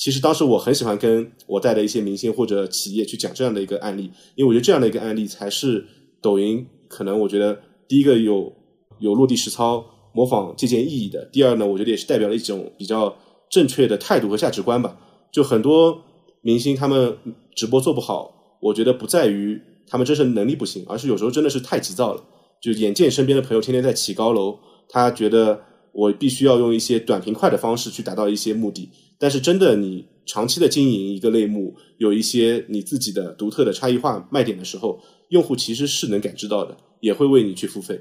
[0.00, 5.86] 其实当时我很喜欢跟我带的一些明星或者企业去讲这样的一个案例，因为我觉得这样的一个案例才是
[6.22, 8.50] 抖音可能我觉得第一个有
[8.98, 9.84] 有落地实操、
[10.14, 11.22] 模仿借鉴意义的。
[11.26, 13.14] 第二呢，我觉得也是代表了一种比较
[13.50, 14.98] 正确的态度和价值观吧。
[15.30, 16.02] 就很多
[16.40, 17.18] 明星他们
[17.54, 19.60] 直播做不好，我觉得不在于。
[19.86, 22.22] 他们真是能力不行，而是有时候真的是太急躁了。
[22.62, 24.56] 就眼见身边的朋友天天在起高楼，
[24.88, 25.60] 他觉得
[25.92, 28.88] 我必须要用一些短平快的方式去达到一些目的。
[29.20, 38.00] 但是真的，你长期的经营一个类目，有一些你自己的独特的差异化卖点的时候，用户其实是能感知到的，也会为你去付费。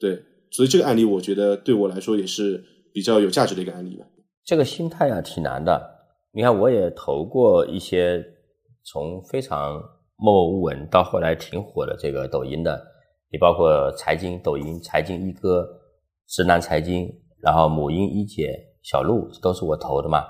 [0.00, 4.06] 对，所以这个案例我觉得对我来说也是比较有价值的一个案例吧。
[4.42, 5.80] 这个心态啊挺难的。
[6.32, 8.24] 你看，我也投过一些
[8.84, 9.74] 从非常
[10.16, 12.82] 默默无闻到后来挺火的这个抖音的，
[13.30, 15.68] 你包括财经抖音、财经一哥、
[16.26, 17.06] 直男财经，
[17.42, 20.24] 然后母婴一姐、小鹿，都是我投的嘛。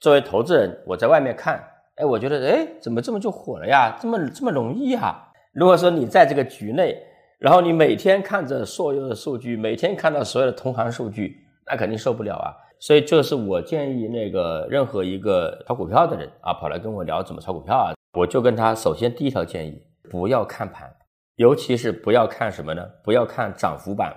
[0.00, 1.62] 作为投资人，我在外面看，
[1.96, 3.96] 哎，我觉得，哎，怎么这么就火了呀？
[4.00, 5.28] 这么这么容易啊？
[5.52, 6.96] 如果说你在这个局内，
[7.38, 12.54] 然后你每天看着所有的数据，每天看到所有的同行数据，那肯定受不了啊。
[12.80, 20.88] 所以这是我建议那个任何一个炒股票的人啊，跑来跟我聊怎么炒股票啊，我就跟他首先第一条建议，不要看盘，
[21.34, 22.88] 尤其是不要看什么呢？
[23.02, 24.14] 不要看涨幅榜，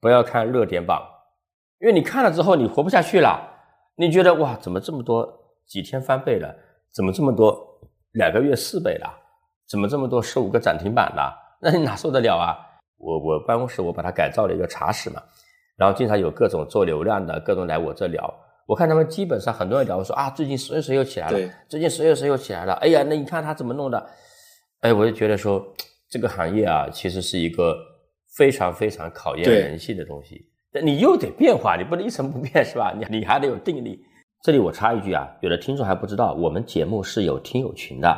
[0.00, 1.02] 不要看热点榜，
[1.80, 3.38] 因为你看了之后你活不下去了，
[3.96, 5.26] 你觉得哇，怎么这么多
[5.66, 6.54] 几天翻倍了？
[6.92, 7.56] 怎么这么多
[8.12, 9.08] 两个月四倍了？
[9.68, 11.32] 怎么这么多十五个涨停板了？
[11.60, 12.56] 那你哪受得了啊？
[12.98, 15.22] 我我办公室我把它改造了一个茶室嘛，
[15.76, 18.32] 然后经常有各种做流量的，各种来我这聊。
[18.66, 22.72] 我看他们基本上很多人聊说啊，最近谁谁又起来了，最近谁又谁又起来了。
[22.74, 24.06] 哎呀，那你看他怎么弄的？
[24.80, 25.64] 哎，我就觉得说
[26.08, 27.76] 这个行业啊，其实是一个
[28.36, 30.50] 非常非常考验人性的东西。
[30.82, 32.92] 你又得变化，你不能一成不变是吧？
[32.98, 34.00] 你你还得有定力。
[34.42, 38.16] 这里我插一句啊，有的听众还不知道，我们节目是有听友群的。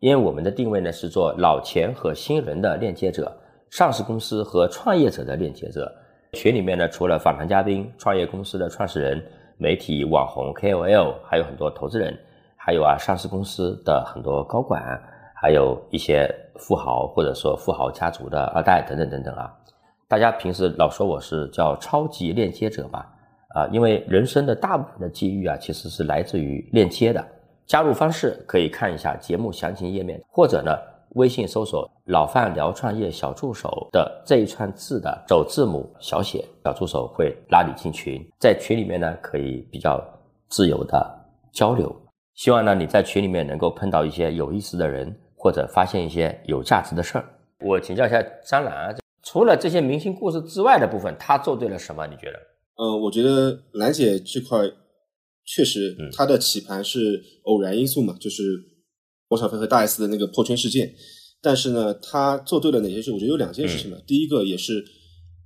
[0.00, 3.32] 因为我们的定位呢是做老钱和新人的链接者，
[3.70, 5.90] 上市公司和创业者的链接者。
[6.32, 9.22] 群里面呢，除了访谈嘉宾、创业公司的创始人、
[9.56, 12.18] 媒体网红 KOL，还有很多投资人，
[12.56, 14.82] 还有啊上市公司的很多高管，
[15.40, 19.54] 还有一些富豪或者说富豪家族的二代等等等等啊。
[20.12, 23.02] 大家平时老说我是叫超级链接者嘛，
[23.54, 27.26] 啊，因为人生的大部分的机遇啊，其实是来自于链接的。
[27.64, 30.76] 加入方式可以看一下节目详情页面，或者呢，
[31.14, 39.98] 微信搜索“老范聊创业小助手”的这一串字的首字母小写，小助手会拉你进群，在群里面呢可以比较
[40.50, 41.90] 自由的交流。
[42.34, 47.24] 希望呢你在群里面能够碰到一些有意思的人，或者发现一些有价值的事儿。
[47.64, 48.94] 我请教一下张兰啊，
[49.24, 52.06] 除了这些明星故事之外的部分，他做对了什么？
[52.06, 52.38] 你觉得？
[52.76, 54.70] 嗯，我觉得兰姐这块。
[55.44, 58.44] 确实，她的起盘是偶然因素嘛，就是
[59.30, 60.94] 汪小菲和大 S 的那个破圈事件。
[61.42, 63.10] 但是呢，他做对了哪些事？
[63.10, 63.96] 我觉得有两件事情嘛。
[64.06, 64.84] 第一个也是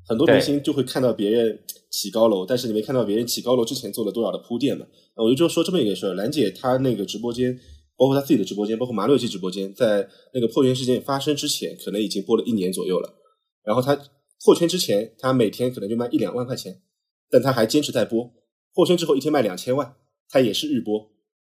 [0.07, 1.59] 很多明星就会看到别人
[1.91, 4.85] 起高楼，但是你没看到别人起高楼之前做了多少的铺垫嘛。
[5.15, 7.59] 我就就说这么一个事儿，兰姐她那个直播间，
[7.97, 13.15] 包括她自己的直播间，包括马六记直播间，在那个破圈事件发生之前，可能已经播了一年左右了。
[13.67, 13.95] 然后他
[14.45, 16.81] 破圈之前，他每天可能就卖一两万块钱，
[17.29, 18.33] 但他还坚持在播。
[18.73, 19.97] 破圈之后一天卖两千万，
[20.29, 21.11] 他也是日播，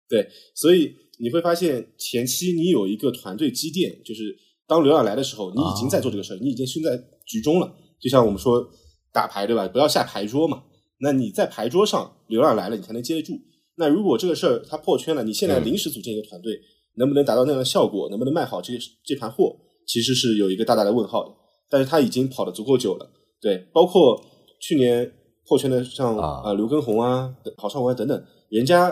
[0.09, 6.97] 对，所以你会发现前期你有一个团队积淀，就是当流量来的时候，你已经在做这个事儿，你已经身在
[7.27, 7.77] 局中了。
[8.01, 8.67] 就像我们说
[9.13, 9.69] 打牌对吧？
[9.69, 10.65] 不要下牌桌嘛。
[11.03, 13.39] 那你在牌桌上流量来了，你才能接得住。
[13.77, 16.59] 那如果这个事儿它破圈了，你现在临时组建一个团队，
[16.97, 18.09] 能不能达到那样的效果？
[18.11, 18.73] 能不能卖好这
[19.05, 19.57] 这盘货？
[19.87, 21.35] 其实是有一个大大的问号的。
[21.71, 24.21] 但是他已经跑得足够久了，对，包括
[24.61, 25.13] 去年。
[25.49, 28.89] 破圈的像啊刘畊宏啊、郝邵文等等，人家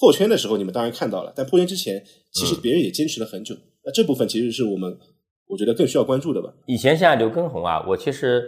[0.00, 3.54] 破圈的时候你们当然看到了，但破圈之前其实别人也坚持了很久。
[3.84, 4.98] 那这部分其实是我们
[5.46, 6.52] 我觉得更需要关注的吧。
[6.66, 8.42] 以前像刘畊宏啊，我其实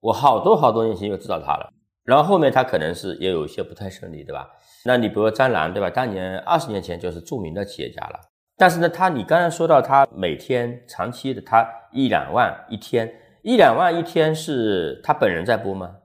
[0.00, 4.48] 我好多好多年前就知道他了，然后后面他可能是也有一些不太顺利，对吧？
[4.84, 5.88] 那你比如说张兰，对吧？
[5.88, 8.18] 当年二十年前就是著名的企业家了，
[8.56, 11.64] 但是呢，他你刚才说到他每天长期的他
[11.96, 13.10] 一两万一天，
[13.42, 15.96] 一两万一天是他本人在播吗？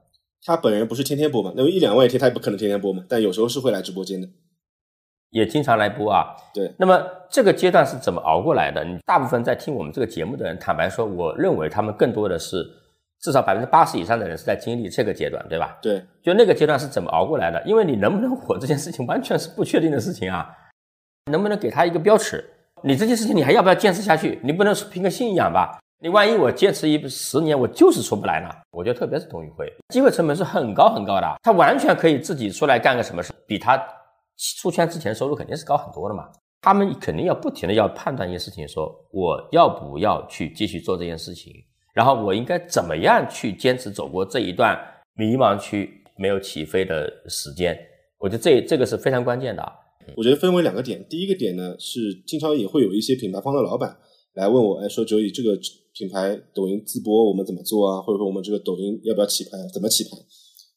[0.44, 1.52] 他本人不是天天播嘛？
[1.54, 3.04] 那么一两万一天，他也不可能天天播嘛。
[3.08, 4.26] 但有时候是会来直播间的，
[5.30, 6.34] 也经常来播啊。
[6.52, 6.74] 对。
[6.78, 7.00] 那么
[7.30, 8.82] 这个阶段是怎么熬过来的？
[8.82, 12.64] 你大部分在听我们这个节目的人，坦白说，我认为他们更多的是
[13.20, 15.78] 至少百分之八十以上的人是在经历这个阶段，对吧？
[15.80, 16.02] 对。
[16.22, 17.62] 就那个阶段是怎么熬过来的？
[17.64, 20.50] 因为你能不能火这件事情完全是不确定的事情啊。
[21.30, 22.44] 能不能给他一个标尺？
[22.82, 24.40] 你这件事情你还要不要坚持下去？
[24.42, 25.78] 你不能凭个信仰吧？
[26.02, 28.48] 你万一我坚持一十年，我就是出不来呢。
[28.72, 33.80] 我觉得特别是董宇辉，机会成本是很高很高的，他完全可以自己出来干个什么事，比他
[34.60, 36.28] 出圈之前收入肯定是高很多的嘛。
[36.60, 41.52] 他们肯定要不停的要判断一件事情，说我要不要去继续做这件事情，
[41.94, 44.76] 然后我应该怎么样去坚持走过这一段
[45.14, 47.78] 迷茫区没有起飞的时间。
[48.18, 49.72] 我觉得这这个是非常关键的。
[50.16, 53.96] 我觉得分为两个点，第一个点呢是经常也会有一些品牌方的老板
[54.34, 55.56] 来问我，哎，说九以这个。
[55.94, 58.00] 品牌抖音自播我们怎么做啊？
[58.00, 59.60] 或者说我们这个抖音要不要起盘？
[59.72, 60.18] 怎么起盘？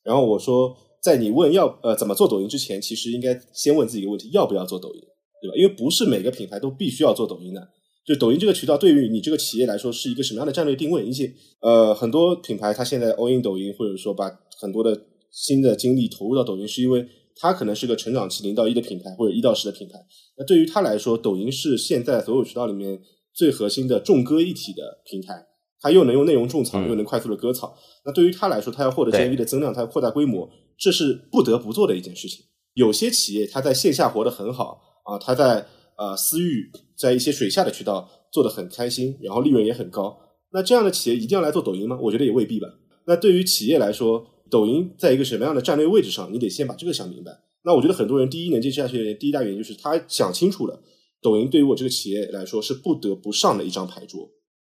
[0.04, 5.02] 然后我说，在你问要呃怎么做抖音之前，其实应该先问自己一个问题：要不要做抖音，
[5.42, 5.56] 对吧？
[5.56, 7.68] 因为不是每个品牌都必须要做抖音的。
[8.06, 11.04] 就抖音这个渠道对于你这个企业来说是一个什么样的战略定位？
[11.04, 14.96] 一些呃很多品牌它现在 all in 抖音，或者说把很多的
[15.32, 17.04] 新的精力投入到抖音，是因为
[17.36, 20.00] 它可能是个成长期零到一的品牌或者一到十的品牌。
[20.38, 23.02] 那对于它来说，抖音是现在所有渠道里面
[23.36, 25.46] 最核心的众歌一体的平台，
[25.82, 27.76] 它又能用内容种草，嗯又能快速的割草。
[28.06, 32.46] 那对于它来说，它要获得对 GMV 的增量，它要扩大规模，这是不得不做的一件事情。
[32.74, 35.66] 有些企业它在线下活得很好啊，它在
[35.98, 40.18] 呃私域在一些水下的渠道做得很开心，然后利润也很高。
[40.52, 42.00] 那这样的企业一定要来做抖音吗？
[42.02, 42.68] 我觉得也未必吧。
[43.06, 47.32] 那对于企业来说，抖音在一个什么样的战略位置上，你得先把这个想明白。
[47.64, 50.80] 那我觉得很多人第一能坚持下去的第一大原因就是他想清楚了，
[51.26, 54.30] 抖音对于我这个企业来说是不得不上的一张牌桌。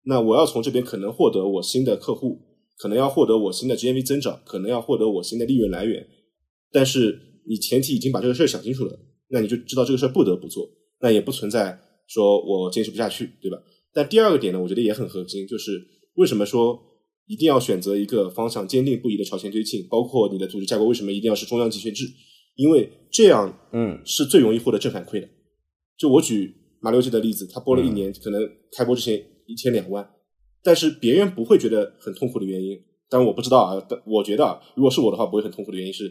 [0.05, 2.41] 那我要从这边可能获得我新的客户，
[2.79, 6.07] 可能要获得我新的 GMV 增长，可能要获得我新的利润来源。
[6.73, 10.67] 但是你前提已经把这个事儿想清楚了，那你就知道这个事儿不得不做，
[11.03, 13.59] 那也不存在说我坚持不下去，对吧？
[13.93, 16.81] 但第二个点呢，我觉得也很核心，就是为什么说
[17.27, 22.07] 一定要选择一个方向坚定不移的朝前推进，包括你的组织架构为什么一定要是中央集权制？
[22.57, 25.29] 因为这样嗯是最容易获得正反馈的。
[25.99, 28.41] 就我举马六记的例子，他播了一年，可能
[28.77, 30.09] 开播之前一天两万，
[30.63, 32.79] 但是别人不会觉得很痛苦的原因，
[33.11, 36.11] 当然我不知道啊，但我觉得啊，如果是我的话，不会很痛苦的原因是，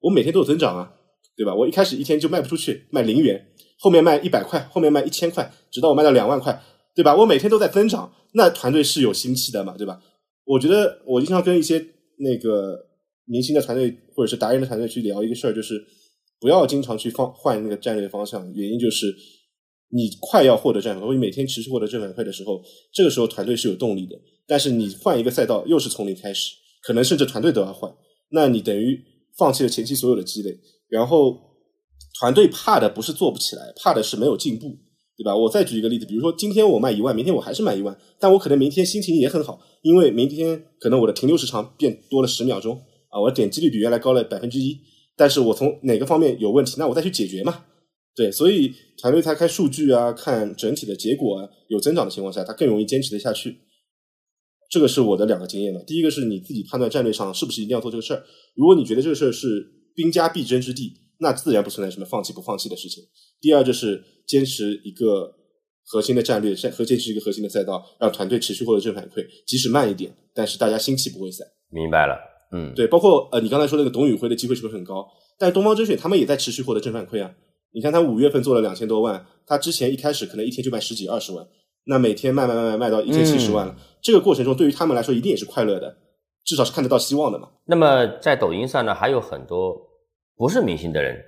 [0.00, 0.92] 我每天都有增长啊，
[1.36, 1.54] 对吧？
[1.54, 3.46] 我一开始一天就卖不出去，卖零元，
[3.78, 6.60] 后面卖一百块，后面卖一千块，直到我卖到两万块，
[6.94, 7.14] 对吧？
[7.14, 10.02] 我每天都在增长，那团队是有心气的嘛，对吧？
[10.44, 11.78] 我觉得我经常跟一些
[12.18, 12.76] 那个
[13.26, 15.80] 明星的团队或者是达人的团队去聊一个事儿，就是
[16.42, 19.14] 不要经常去放换那个战略方向，原因就是
[19.90, 22.60] 你快要获得正反馈，或者每天持续获得正反馈的时候，
[22.92, 24.20] 这个时候团队是有动力的。
[24.46, 26.52] 但是你换一个赛道，又是从零开始，
[26.82, 27.90] 可能甚至团队都要换，
[28.32, 29.00] 那你等于
[29.38, 31.38] 放弃了前期所有的积累，然后
[32.18, 34.76] 团队怕的不是做不起来，怕的是没有进步。
[35.14, 35.36] 对吧？
[35.36, 42.74] 我再举一个例子，比如说今天我卖一万，明天我还是卖一万，但我可能明天心情也很好，因为明天可能我的停留时长变多了十秒钟
[43.08, 44.76] 啊，我的点击率比原来高了百分之一，
[45.22, 47.64] 但是我从哪个方面有问题，那我再去解决嘛。
[48.12, 53.56] 对，所以团队他看数据啊，看整体的结果啊，有增长的情况下，他更容易坚持得下去。
[54.68, 55.80] 这个是我的两个经验了。
[55.84, 58.24] 第一个是你自己判断战略上是不是一定要做这个事儿，
[58.56, 63.04] 如果你觉得这个事儿是兵家必争之地，那自然不存在什么放弃不放弃的事情。
[63.40, 65.32] 第二就是坚持一个
[65.84, 71.46] 核心的战略，和坚持一个核心的赛道，让团队持续获得正反馈，即使慢一点，但是大家心气不会散。
[71.70, 72.18] 明白了，
[72.52, 75.08] 嗯，对，包括呃，你刚才说那个董宇辉的机会是不是很高？
[75.38, 77.30] 但是东方甄选他们也在持续获得正反馈啊。
[77.72, 81.46] 你看他五月份做了两千多万，他之前一开始可能一天就卖十几二十万，
[81.86, 83.74] 那每天卖卖卖卖卖到一千七十万了。
[84.02, 85.96] 这个过程中对于他们来说一定也是快乐的，
[86.44, 87.48] 至少是看得到希望的嘛。
[87.64, 89.74] 那么在抖音上呢，还有很多
[90.36, 91.18] 不是明星的人，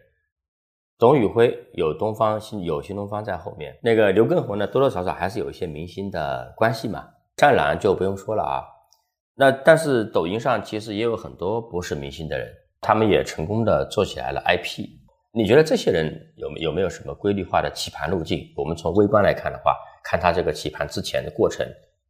[0.98, 7.08] 董宇辉有东方新有新东方在后面，那个刘畊宏呢，多多少少还是有一些明星的关系嘛。
[7.36, 8.62] 战狼就不用说了啊。
[9.36, 12.48] 那但是抖音上其实也有很多不是明星的人，
[12.80, 14.86] 他们也成功的做起来了 IP。
[15.32, 18.52] 你觉得这些人有有没有什么规律化的起盘路径？
[18.56, 21.66] 我们从微观来看的话，看他这个起盘之前的过程，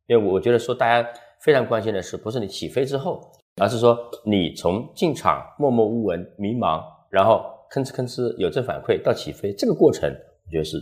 [0.06, 1.08] 因为我觉得说大家
[1.40, 3.32] 非常关心的是，不是你起飞之后，
[3.62, 10.76] 而是说你从进场默默无闻、迷茫，然后吭哧吭哧有正反馈到起飞，这个过程，我觉得是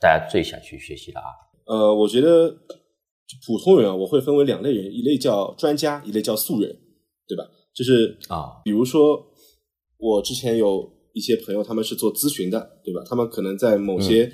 [0.00, 1.26] 大家最想去学习的啊。
[1.66, 2.52] 呃，我觉得
[3.46, 6.70] 普通人啊，我会分为两类人，一类叫专家，一类叫素人，
[7.26, 7.44] 对吧？
[7.74, 9.24] 就是啊，比如说
[9.98, 13.02] 我之前有一些朋友，他们是做咨询的，对吧？
[13.08, 14.30] 他们可能在某些、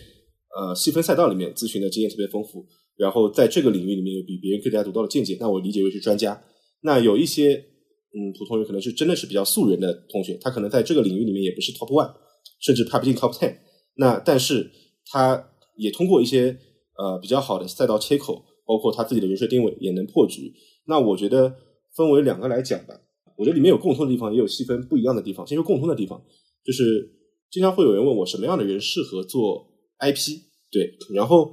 [0.59, 6.43] 呃细分赛道里面咨询的经验特别丰富，然后在这个领域里面有比别人更加独到的见解，那我理解为是专家。
[6.83, 12.13] 那有一些嗯普通人可能是真的是比较素人的同学，他可能在这个领域里面也不是 top one，
[12.61, 13.57] 甚至爬不进 top ten。
[13.97, 14.71] 那但是
[15.07, 16.59] 他也通过一些
[16.99, 20.55] 呃比较好的赛道切口，包括他自己的人设定位，也能破局。
[20.87, 21.53] 那我觉得
[21.97, 22.95] 分为两个来讲吧。
[23.37, 25.45] 我觉得里面有共通的地方，也有细分不一样的地方。
[25.45, 26.23] 先说共通的地方，
[26.65, 27.11] 就是
[27.51, 29.67] 经常会有人问我什么样的人适合做
[29.99, 30.39] IP，
[30.71, 31.53] 对，然后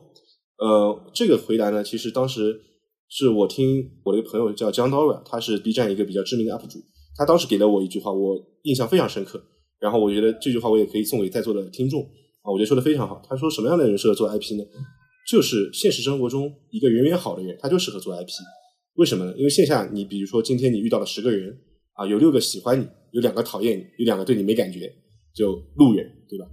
[0.60, 2.62] 呃，这个回答呢，其实当时
[3.10, 6.79] 是我听我的一个朋友叫 John Dora，他是 B 站一个比较知名的 UP 主，
[7.15, 9.41] 他当时给了我一句话，我印象非常深刻。
[9.79, 12.02] 然后我觉得这句话我也可以送给在座的听众
[12.41, 13.21] 啊，我觉得说的非常好。
[13.27, 14.63] 他说什么样的人适合做 IP 呢？
[15.28, 18.30] 就是现实生活中一个人缘好的人，他就适合做 IP。
[18.96, 19.34] 为什么呢？
[19.38, 21.56] 因为线下你比如说今天你遇到了十个人
[21.94, 24.92] 啊，有六个喜欢你，有两个讨厌你，有两个对你没感觉，
[25.36, 26.46] 就路人，对吧？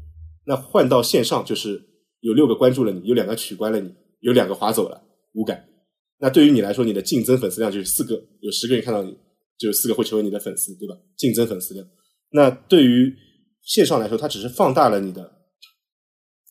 [0.45, 1.81] 那换到线上就是
[2.21, 5.01] 有六个关注了你，有两个取关了你，有两个划走了，
[5.35, 5.65] 无感。
[6.19, 9.17] 那对于你来说，你的净增粉丝量就是四个，有十个人看到你，
[9.57, 10.95] 就有四个会成为你的粉丝，对吧？
[11.17, 11.87] 净增粉丝量。
[12.31, 13.15] 那对于
[13.63, 15.31] 线上来说，它只是放大了你的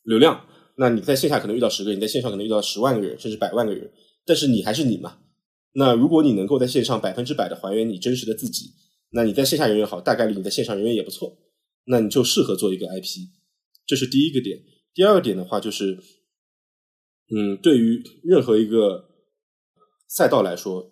[0.06, 0.44] 流量，
[0.76, 3.92] 那你在线下可能遇到十个人，你在线上可能遇到十万个人，甚至百万个人，
[4.26, 5.20] 但是你还是你嘛。
[5.74, 8.72] 那如果你能够在线上百分之百的还原你真实的自己，
[9.12, 11.38] 那你在线下人缘好，大概率你在线上人缘也不错，
[11.86, 13.30] 那你就适合做一个 IP。
[13.86, 14.60] 这是第一个点。
[14.94, 15.98] 第二个点的话，就是，
[17.36, 19.10] 嗯，对于任何一个
[20.08, 20.92] 赛道来说，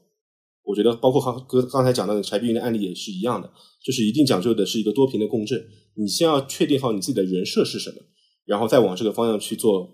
[0.63, 3.51] 我觉得包括刚刚刚才讲到的柴碧云的案例也是一样的，
[3.83, 5.63] 就是一定讲究的是一个多屏的共振。
[5.95, 7.97] 你先要确定好你自己的人设是什么，
[8.45, 9.89] 然后再往这个方向去做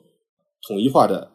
[0.67, 1.31] 统一化的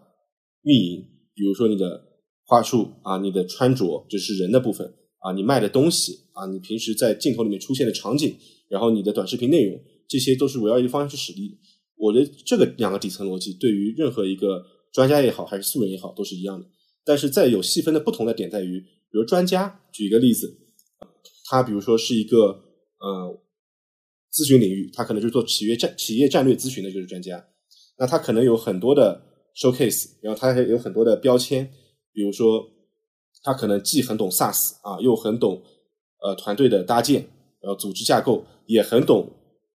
[0.62, 1.08] 运营。
[1.34, 2.02] 比如说你的
[2.44, 8.36] 话术啊，你的穿着，就是人的部分啊，你卖的东西啊，你平时在镜头里面出现的场景，
[8.68, 11.58] 然后你的短视频内容，这些都是围绕一个方向去使力。
[11.96, 16.66] 我觉得这个两个底层逻辑对于任何一个专家也好，还是素人也好，都是一样的。
[17.04, 20.58] 但是在有细分的不同的点在于，比如专家，举一个例子，
[21.48, 22.60] 他比如说是一个
[22.98, 23.41] 呃
[24.32, 27.44] 咨询领域，他可能就是做企业战企业战略咨询的就是专家，
[27.98, 29.20] 那他可能有很多的
[29.54, 31.68] showcase，然后他还有很多的标签，
[32.12, 32.64] 比如说
[33.42, 35.62] 他可能既很懂 SaaS 啊，又很懂
[36.22, 37.20] 呃团队的搭建，
[37.60, 39.28] 然后组织架构，也很懂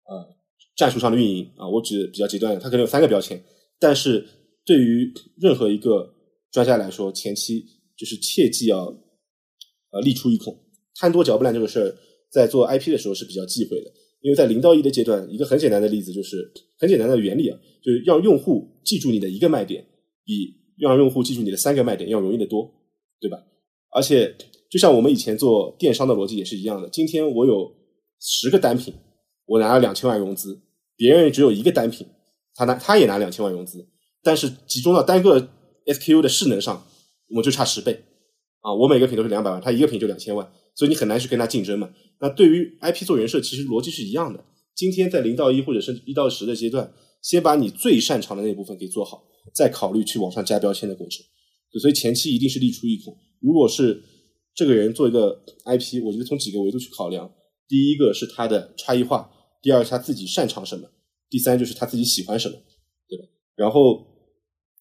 [0.07, 0.35] 呃。
[0.75, 1.49] 战术上的运营。
[1.55, 3.41] 啊，我举比较极端的，他可能有三个标签，
[3.79, 4.27] 但是
[4.65, 6.13] 对于任何一个
[6.51, 8.93] 专家来说，前期就是切记要
[9.91, 10.53] 呃立出一孔，
[10.95, 11.95] 贪多嚼不烂这个事儿，
[12.29, 13.91] 在做 IP 的时候是比较忌讳的，
[14.25, 19.85] 因为在零到一的阶段，一个很简单的例子就是很简单的原理啊，就是让用户记住你的一个卖点，
[20.25, 22.73] 比让用户记住你的三个卖点要容易得多，
[23.21, 23.37] 对吧？
[23.91, 24.35] 而且
[24.67, 27.71] 就像我们以前做电商的逻辑也是一样的，今天我有
[28.19, 28.91] 十个单品，
[29.45, 30.59] 我拿了两千万融资。
[30.97, 32.07] 别人只有一个单品，
[32.55, 33.87] 他拿他也拿两千万融资，
[34.23, 35.39] 但是集中到单个
[35.85, 36.83] SKU 的势能上，
[37.29, 38.01] 我们就差十倍
[38.65, 38.73] 啊！
[38.73, 41.87] 我每个品都是两百万，他一个品就两千万，所以你很难去跟他竞争嘛。
[42.19, 44.43] 那对于 IP 做人设，其实逻辑是一样的。
[44.73, 46.91] 今天在零到一或者是一到十的阶段，
[47.21, 51.23] 先把你最擅长的那部分给做好，再考虑去往上加标签的过程。
[51.79, 53.15] 所以前期一定是力出一孔。
[53.39, 54.01] 如果是
[54.55, 57.31] 这个人做一个 IP，我觉得从几个维度去考量，
[57.67, 59.29] 第一个是他的差异化。
[59.61, 60.87] 第二是他自己擅长什么，
[61.29, 62.55] 第三就是他自己喜欢什么，
[63.07, 63.25] 对吧？
[63.55, 64.05] 然后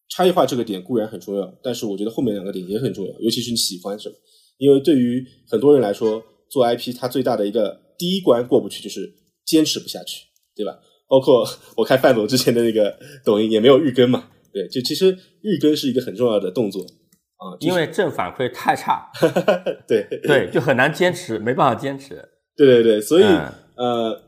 [0.08, 4.14] 差异化这个点固然很重要，但是我觉得后面两个点也很重要，尤其是你喜欢什么，
[4.58, 9.12] 因为对于很多人来说，做 IP 它最大的一个第一关过不去就是
[9.44, 10.78] 坚持不下去，对吧？
[11.08, 11.46] 包括
[11.76, 15.10] 我看范总之前的那个抖音也没有日更嘛，对，就其实
[15.42, 16.82] 日更是一个很重要的动作
[17.36, 19.10] 啊，因为正反馈太差，
[19.88, 22.26] 对对，就很难坚持，没办法坚持，
[22.56, 23.24] 对对对，所以
[23.76, 24.22] 呃。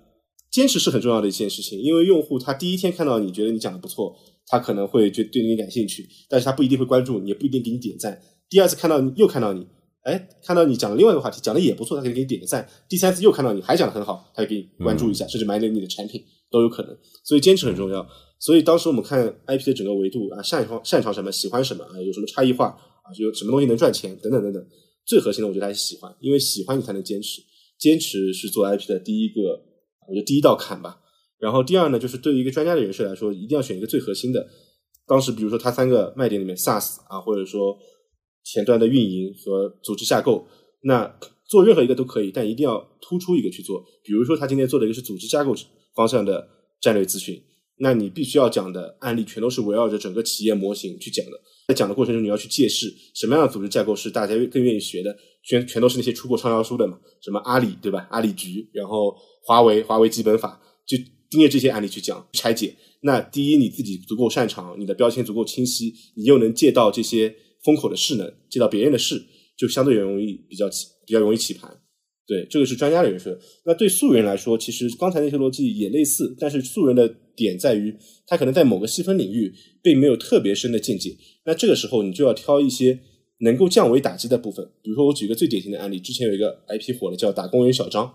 [0.49, 4.17] 坚持是很重要的一件事情，因为用户他第一天看到你觉得你讲的不错，
[4.49, 8.21] 他可能会觉对你感兴趣，但是他不一定会关注你，也不一定给你点赞。
[8.49, 9.67] 第二次看到你又看到你，
[10.03, 12.69] 哎，看到你讲了另外一个话题，讲的也不错，他可以给你点个赞。
[12.89, 16.97] 第三次又看到你还讲的很好，他就给你关注一下，甚至买点你的产品都有可能。
[17.25, 18.07] 所以坚持很重要。
[18.39, 24.65] 所以当时我们看 IP 的整个维度啊，擅长擅长什么，喜欢什么啊，有什么差异化啊，有什么东西能赚钱等等等等。
[25.05, 27.41] 最核心的我觉得还是喜欢，因为喜欢你才能坚持，
[27.79, 29.61] 坚持是做 IP 的第一个。
[30.09, 31.01] 我觉得第一道坎吧，
[31.47, 34.45] 然后第二呢，就是对于一个专家的人设来说，一定要选一个最核心的。
[35.07, 37.79] 当时比如说他三个卖点里面，SaaS 啊，或者说
[38.43, 40.45] 前端的运营和组织架构，
[40.83, 41.07] 那
[41.49, 43.81] 做任何一个都可以，但一定要突出一个去做。
[44.03, 45.55] 比如说他今天做的一个是组织架构
[45.95, 46.49] 方向的
[46.81, 47.41] 战略咨询，
[47.79, 51.33] 那你必须要讲的案例全都是围绕着整个企业模型去讲的。
[51.69, 58.09] 在讲的过程中，你要去借势什么样的组织架构是大家更愿意学的，全全都是那些出过畅销书的嘛，什么阿里对吧？
[58.11, 59.17] 阿里局，然后。
[59.49, 60.99] 华为，华为基本法就
[61.31, 62.75] 盯着这些案例去讲拆解。
[63.03, 69.23] 那第一，你自己足够擅长，你的标签足够清晰，你又能借到这些风口的势能，借到别人的势，
[69.57, 71.71] 就相对容易比较起比较容易起盘。
[72.27, 73.39] 对，这个是专家的人设。
[73.65, 77.95] 那对素人来说，其实刚才那些逻辑也类似，但是素人的点在于，
[78.27, 79.53] 他可能在某个细分领域
[79.83, 81.17] 并没有特别深的见解。
[81.45, 82.99] 那这个时候，你就要挑一些
[83.41, 84.69] 能够降维打击的部分。
[84.83, 88.13] 比如说，我举一个最典型的案例，之前有一个 IP 火了，叫打工人小张。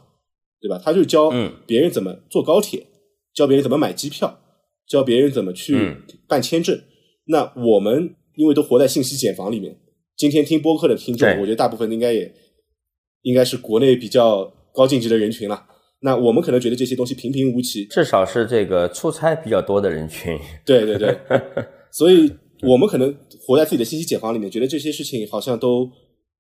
[0.64, 0.78] 对吧？
[0.78, 1.32] 他就教
[1.66, 2.86] 别人怎么坐高铁，
[3.34, 4.39] 教别人怎么买机票，
[4.88, 6.79] 教别人怎么去办签证。
[7.25, 9.79] 那我们因为都活在信息茧房里面，
[10.17, 12.34] 今天听播客的听众，我觉得大部分应该也
[13.21, 15.67] 应该是国内比较高净值的人群了。
[16.03, 20.36] 那我们可能觉得这些东西平平无奇，至少是这个出差比较多的人群。
[20.65, 21.15] 对对对，
[21.93, 22.32] 所以
[22.63, 23.15] 我们可能
[23.45, 25.88] 活在自己的信息茧房里面，觉得这些事情好像都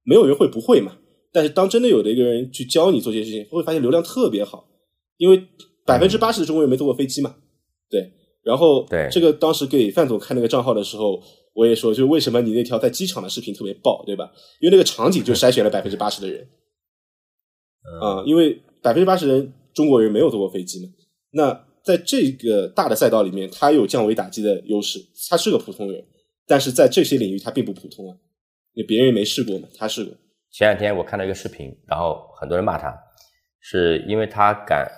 [0.03, 0.97] 没有人会不会嘛。
[1.31, 4.67] 但是当真的有的一个人去教你做这些事情，会发现流量特别好，
[5.17, 5.37] 因为
[5.85, 7.35] 百分之八十的中国人没坐过飞机嘛，
[7.89, 8.11] 对。
[8.43, 11.21] 然后对这个当时给范总看那个账号的时候，
[11.53, 14.31] 我也说，就为什么你那条在机场的视频特别爆，对吧？
[14.59, 16.47] 因为那个场景就筛选了百分之八十的人，
[18.01, 20.89] 啊，因为百分之八十人中国人没有坐过飞机嘛。
[21.33, 26.03] 那在这个大的赛道里面，他有降维打击的优势，他是个普通人，
[26.47, 28.17] 但是在这些领域他并不普通啊，
[28.73, 30.11] 因为别人也没试过嘛，他试过。
[30.51, 32.91] 前两天我看到一个视频，然后很多人骂他，
[33.59, 34.89] 是因为他感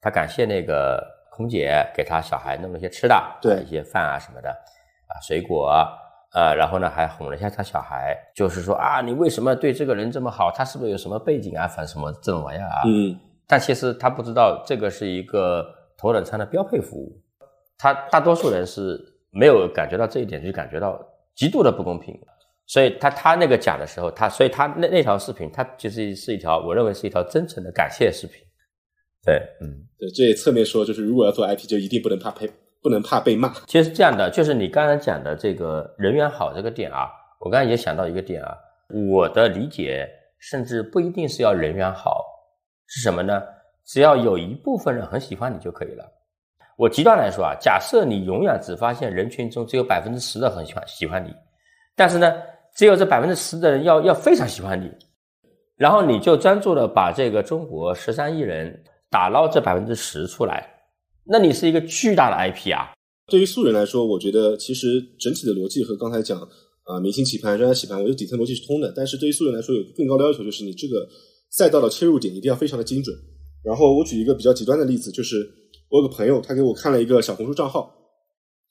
[0.00, 5.68] 他感谢那个空姐给他小孩弄了一些吃的，对一些饭啊什么的啊水果
[6.32, 10.50] 啊，然后呢还哄了一下他小孩，就是说啊你为什么对这个人这么好？
[10.50, 11.66] 他是不是有什么背景啊？
[11.66, 12.82] 反正什么这种玩意儿啊？
[12.86, 15.66] 嗯，但其实他不知道这个是一个
[15.98, 17.20] 头等舱的标配服务，
[17.76, 18.98] 他大多数人是
[19.30, 20.98] 没有感觉到这一点，就感觉到
[21.34, 22.18] 极度的不公平。
[22.66, 28.40] 所以他他那个讲的时候，他所以他那那条视频，他其实是一条我认为是一条真诚的感谢视频。
[29.24, 29.68] 对，嗯，
[29.98, 32.50] 对，这也侧面说，就是如果要做 IP，就一定不能怕被
[32.82, 33.52] 不能怕被骂。
[33.66, 37.10] 其实是这样的，就是你刚才讲的这个人缘好这个点啊，
[37.40, 38.56] 我刚才也想到一个点啊，
[39.12, 40.08] 我的理解
[40.38, 42.24] 甚至不一定是要人缘好，
[42.86, 43.42] 是什么呢？
[43.84, 46.04] 只要有一部分人很喜欢你就可以了。
[46.76, 51.34] 我极端来说啊，假设你永远只发现人群中只有百分之十的很喜欢喜欢你，
[51.94, 52.32] 但是呢，
[52.74, 54.90] 只有这百分之十的人要要非常喜欢你，
[55.76, 60.84] 然后你就专注的把这个中国十三亿人打捞这百分之十出来，
[61.24, 62.92] 那你是一个巨大的 IP 啊。
[63.26, 66.40] 对于素人来说，我觉得其实整体的逻辑和刚才讲
[66.84, 68.92] 啊、明星棋盘、专家棋盘，我觉得底层逻辑是通的。
[68.94, 71.08] 但是对于素人来说，有更高的要求，就是你这个
[71.50, 73.16] 赛道的切入点一定要非常的精准。
[73.62, 75.48] 然后我举一个比较极端的例子，就是
[75.88, 77.92] 我有个朋友，他给我看了一个小红书账号，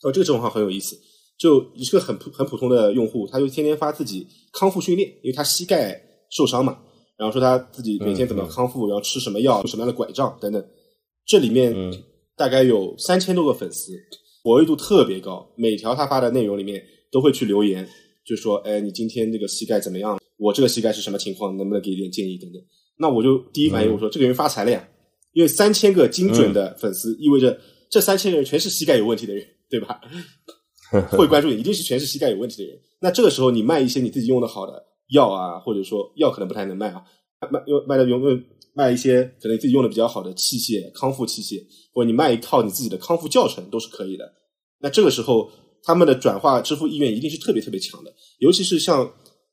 [0.01, 0.97] 他说这个账号很有意思，
[1.37, 6.79] 就你是个很普很普通的用户，他就天天发自己康复训练，因为他膝盖受伤嘛，
[7.19, 10.65] 然后说他自己每天怎么康复，然后吃什么药，用什么样的拐杖等等。
[11.25, 11.93] 这里面嗯
[12.37, 13.91] 大概有三千多个粉丝，
[14.41, 17.85] 活跃度特别高，每条他发的内容里面都会去留言，
[18.25, 20.17] 就说：“哎，你今天这个膝盖怎么样？
[20.37, 21.57] 我这个膝盖是什么情况？
[21.57, 22.61] 能不能给一点建议等等？”
[22.97, 24.87] 那我就第一反应我说：“这个人发财了呀！”
[25.33, 27.59] 因为三千个精准的粉丝，意味着
[27.91, 29.99] 这三千个人全是膝盖有问题的人，对吧？
[31.11, 32.79] 会关注你，一定是全是膝盖有问题的人。
[33.01, 37.03] 那这个时候你卖一些你自己用的好的药啊，或者说药可能不太能卖啊，
[37.51, 38.43] 卖用卖的用用
[38.73, 41.61] 卖一些可能自己用的比较好的器械、康复器械，
[41.93, 44.31] 或者你卖一套你自己的康复教程都是可以的。
[44.81, 45.49] 那这个时候
[45.83, 49.11] 他们的转化支付意愿一定是特别特别强的，尤其是像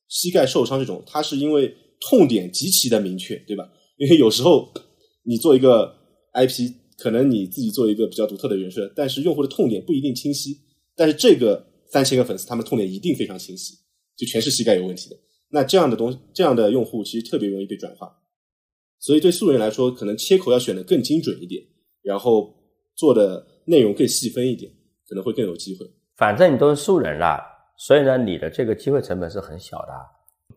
[0.08, 3.68] 膝盖受伤这种，它是因为痛点极其的明确，对吧？
[3.96, 4.72] 因为有时候
[5.24, 5.92] 你做一个
[6.34, 10.56] IP，可能你自己做一个比较独特的人设，但是用户的痛点不一定清晰。
[10.94, 13.74] 但是这个三千个粉丝，他们痛点一定非常清晰，
[14.16, 15.16] 就全是膝盖有问题的。
[15.48, 18.12] 那这样的东这样的用户其实特别容易被转化。
[18.98, 21.62] 所以对素人来说，可能切口要选的更精准一点，
[22.02, 22.52] 然后
[22.94, 24.72] 做的内容更细分一点，
[25.08, 25.86] 可能会更有机会。
[26.16, 27.38] 反正你都是素人了，
[27.76, 29.92] 所以呢，你的这个机会成本是很小的。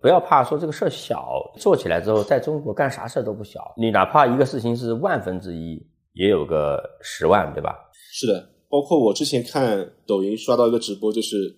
[0.01, 1.27] 不要怕说这个事儿小，
[1.57, 3.73] 做起来之后，在中国干啥事儿都不小。
[3.77, 7.75] 你哪怕一个事情是万分之一，也有个十万，对吧？
[8.13, 11.53] 是的，包括我之前看抖音刷到一个直播，就是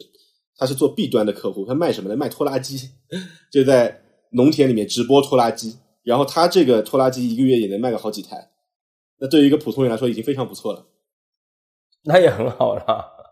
[0.58, 2.16] 他是做 B 端的客户，他卖什么呢？
[2.16, 2.90] 卖拖拉机，
[3.52, 8.50] 就在农田里面直播拖拉机，然后他这个拖拉机一个月也能卖个好几台，
[9.20, 10.86] 那对于一个普通人来说已经非常不错了。
[12.04, 12.84] 那也很好了。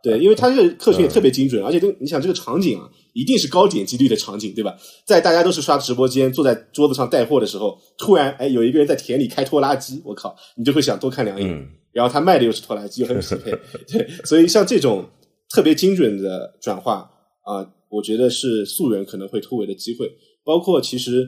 [0.02, 4.78] 对，因为他这个客群也特别精准，而且这你想这个场景啊，一定是高点击率的场景，对吧？
[5.06, 11.52] 在大家都是刷直播间，坐在桌子上带货的时候，突然哎有一个人在田里开拖拉机，我靠，你就会想多看两眼。
[11.52, 13.52] 嗯然后他卖的又是拖拉机，又很匹配，
[13.92, 15.04] 对，所以像这种
[15.50, 17.10] 特别精准的转化
[17.44, 20.10] 啊、我觉得是素人可能会突围的机会。
[20.46, 21.28] 包括其实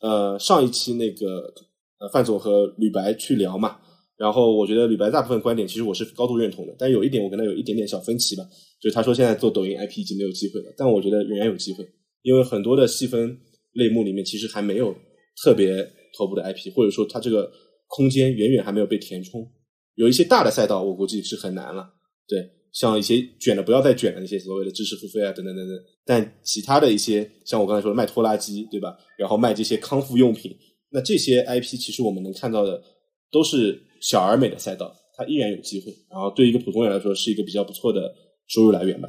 [0.00, 1.52] 呃上一期那个
[1.98, 3.78] 呃范总和吕白去聊嘛，
[4.16, 8.42] 然后我觉得吕白大部分观点其实我是高度认同的，但有一点我跟他有一点点小分歧吧，
[8.80, 11.86] 就是他说现在做抖音 IP 已经没有机会了，但我觉得仍然有机会，
[12.22, 13.36] 因为很多的细分
[13.72, 14.94] 类目里面其实还没有
[15.42, 15.76] 特别
[16.16, 17.50] 头部的 IP，或者说它这个
[17.88, 19.46] 空间远远还没有被填充。
[19.94, 21.90] 有一些大的赛道，我估计是很难了。
[22.26, 22.38] 对，
[22.72, 25.78] 像一些卷的不要再卷的那些所谓的知识付费啊，等等等等。
[26.04, 28.96] 但其他的一些，像我刚才说的卖拖拉机，对吧？
[29.16, 30.56] 然后卖这些康复用品，
[30.90, 32.82] 那这些 IP 其实我们能看到的
[33.30, 35.92] 都是小而美的赛道，它依然有机会。
[36.10, 38.12] 然后对一个普通人来说，是一个比较不错的
[38.48, 39.08] 收入来源吧。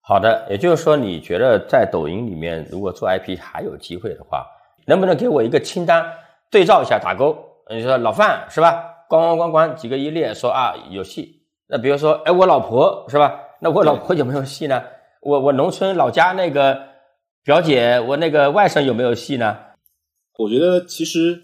[0.00, 4.44] 好的，也就是说，你觉得在抖音里面，如果做 IP 还有机会的话，
[4.86, 6.04] 能不能给我一个清单
[6.50, 7.36] 对照一下，打勾？
[7.70, 8.84] 你说老范是吧？
[9.08, 11.35] 咣咣咣咣几个一列，说啊有戏。
[11.68, 13.40] 那比如说，哎，我老婆是吧？
[13.60, 14.82] 那我老婆有没有戏呢？
[15.22, 16.78] 我我农村老家那个
[17.42, 19.56] 表姐，我那个外甥有没有戏呢？
[20.38, 21.42] 我觉得其实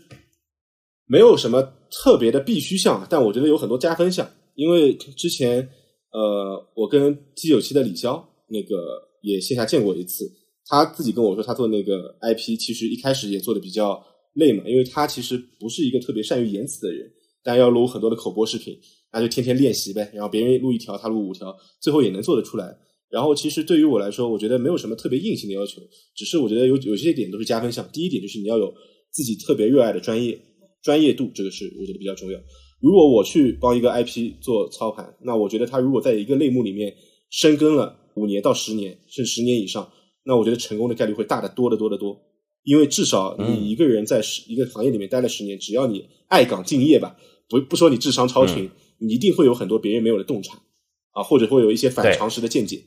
[1.07, 4.29] 没有什么特别的必须项，但我觉得有很多加分项。
[4.55, 5.67] 因为之前
[6.13, 8.77] 呃，我跟 G 九七的李潇那个
[9.23, 10.31] 也线下见过一次，
[10.67, 14.05] 他自己跟我说，他做那个 IP 其实一开始也做的比较
[14.35, 17.11] 累嘛，因为他其实不是一个特别善于言辞的人，
[17.43, 18.79] 但要录很多的口播视频，
[19.13, 20.11] 那就天天练习呗。
[20.15, 22.77] 然后别人录一条，他录五条，最后也能做得出来。
[23.11, 25.83] 然后其实对于我来说，我觉得没有什么特别硬性的要求，
[26.17, 27.87] 只是我觉得有有些点都是加分项。
[27.93, 28.73] 第一点就是你要有
[29.11, 30.39] 自己特别热爱的专业，
[30.83, 32.41] 专业度这个是我觉得比较重要。
[32.81, 36.93] 如果我去帮一个 IP 做操盘，那我觉得他如果在一个类目里面
[37.31, 39.89] 深耕了五年到十年，甚至十年以上，
[40.25, 42.19] 那我觉得成功的概率会大得多得多得多。
[42.65, 47.15] 因为至少你一个人在一个行业里面待了十年，只要你爱岗敬业吧，
[47.49, 48.71] 不不说你智商超群，你
[49.09, 50.63] 一定会有很多别人没有的洞察
[51.11, 52.85] 啊，或者会有一些反常识的见解，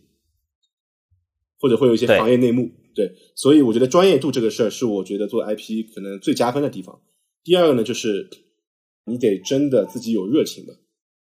[1.60, 2.72] 或者会有一些行业内幕。
[2.94, 7.02] 对，所以我觉得专业度这个事儿是我觉得做 IP 可能最加分的地方。
[7.44, 8.30] 第二个呢，就是
[9.06, 10.74] 你得真的自己有热情吧，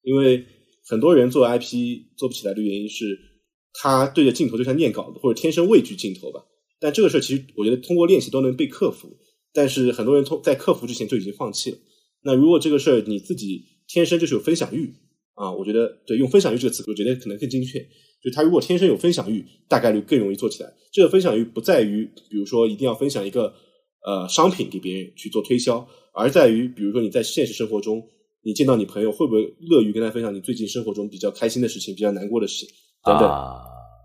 [0.02, 0.46] 因为
[0.88, 3.20] 很多人做 IP 做不起来的原因是，
[3.74, 6.46] 他对着镜头就像念稿子，或者天生畏惧镜头吧。
[6.80, 9.18] 但这个事儿其实我觉得通过练习都能被克服，
[9.52, 11.78] 但是很多人通在克服之前就已经放弃了。
[12.22, 14.94] 那如果这个事儿你自己天生就是有分享欲
[15.34, 17.80] 啊，我觉得对用分享欲这个词，我觉得可能更精确。
[18.24, 20.74] 就他如果天生有分享欲，大概率更容易做起来。
[20.92, 23.54] 这个分享欲不在于，比如说一定要分享一个
[24.06, 28.02] 呃商品给别人去做推销，而在于比如说你在现实生活中，
[28.44, 33.30] 你见到你朋友会不会乐于跟他分享你最近生活中比较开心的事情、比较难过的事情等等。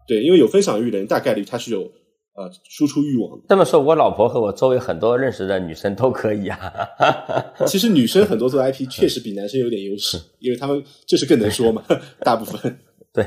[0.07, 1.91] 对，因为有分享欲的人，大概率他是有。
[2.35, 3.39] 呃，输出欲望。
[3.47, 6.59] 这么说，我老婆和我周围很多认识的女生都可以啊。
[7.69, 11.85] 其实女生很多做 IP 确实比男生有点优势，因为他们就是更能说嘛，
[12.21, 12.79] 大部分。
[13.13, 13.27] 对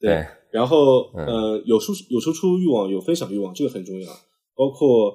[0.00, 0.26] 对。
[0.50, 4.10] 然后呃，有输有输出欲望，有分享欲望，这个很重要。
[4.56, 5.14] 包括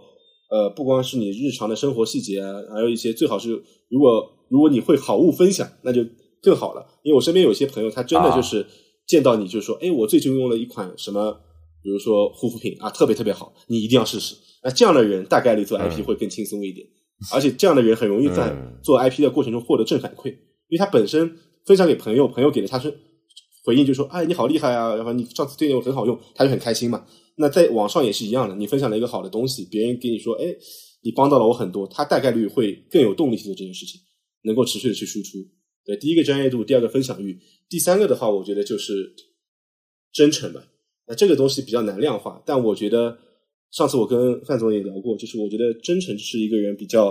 [0.49, 6.06] 呃，不光是你日常的生活细节啊，还有一些最好是，如果如果你会好物分享，那就
[6.41, 6.86] 更好了。
[7.01, 8.66] 因为我身边有些朋友，他真的就是
[9.06, 11.41] 见到你就说，哎，我最近用了一款什么。
[11.84, 14.34] 比如说护肤品啊，特别特别好，你一定要试试。
[14.63, 16.88] 那这样的人大概率做 IP 会更轻松一点，
[17.34, 22.97] 而且这样的人很容易在做 IP 的过程中获得正反馈，因为他本身分享给朋友，朋友给了他是
[23.65, 27.05] 回应，就说哎你好厉害啊，然后你上次推荐我很好用，他就很开心嘛。
[27.36, 30.55] 那在网上也是一样的，你分享了一个好的东西，别人给你说哎
[31.01, 33.99] 你帮到了我很多，他大概率会更有动力去做这件事情，
[34.43, 35.38] 能够持续的去输出。
[35.86, 39.13] 对，第一个专业度，第二个分享欲，第三个的话，我觉得就是
[40.13, 40.63] 真诚吧。
[41.08, 43.18] 那这个东西比较难量化，但我觉得
[43.72, 47.10] 上次我跟范总也聊过，就是我觉得真诚是一个人比较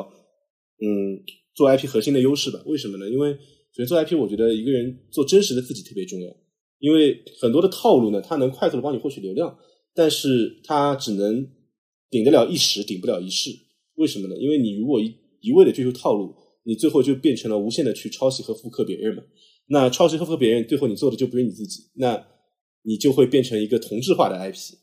[0.81, 1.23] 嗯
[1.55, 2.63] 做 IP 核心的优势吧。
[2.67, 3.11] 为什么呢？
[3.11, 6.37] 因为首先做 IP，我觉得一个人做真实的自己特别重要。
[6.79, 9.57] 因为很多的套路呢，它能快速的帮你获取流量，
[9.95, 11.47] 但是它只能
[12.11, 13.51] 顶得了一时，顶不了一世。
[13.95, 14.37] 为什么呢？
[14.37, 16.35] 因为你如果一一味的追求套路，
[16.65, 19.23] 你最后就变成了无限的去抄袭和复刻别人嘛。
[19.69, 21.85] 那抄袭和复刻别人，最后你做的就不是你自己。
[21.95, 22.17] 那
[22.83, 24.75] 你就会变成一个同质化的 IP，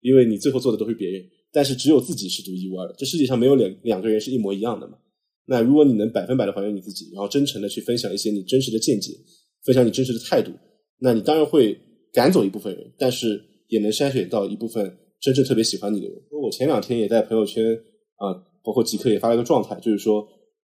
[0.00, 2.94] 因为你最后做的都是别人，但是只有自己是独一无二的。
[2.96, 4.98] 这世界上没有两两个人是一模一样的嘛？
[5.46, 9.12] 那如果你能百分百的还原你自己，然后真诚的去分享一些你真实的见解，
[9.64, 10.52] 分享你真实的态度，
[11.00, 11.78] 那你当然会
[12.12, 16.16] 赶走一部分人，但是也能筛选到一部分真正特别喜欢你的人。
[16.30, 17.64] 我前两天也在朋友圈
[18.16, 20.26] 啊，包括极客也发了一个状态，就是说，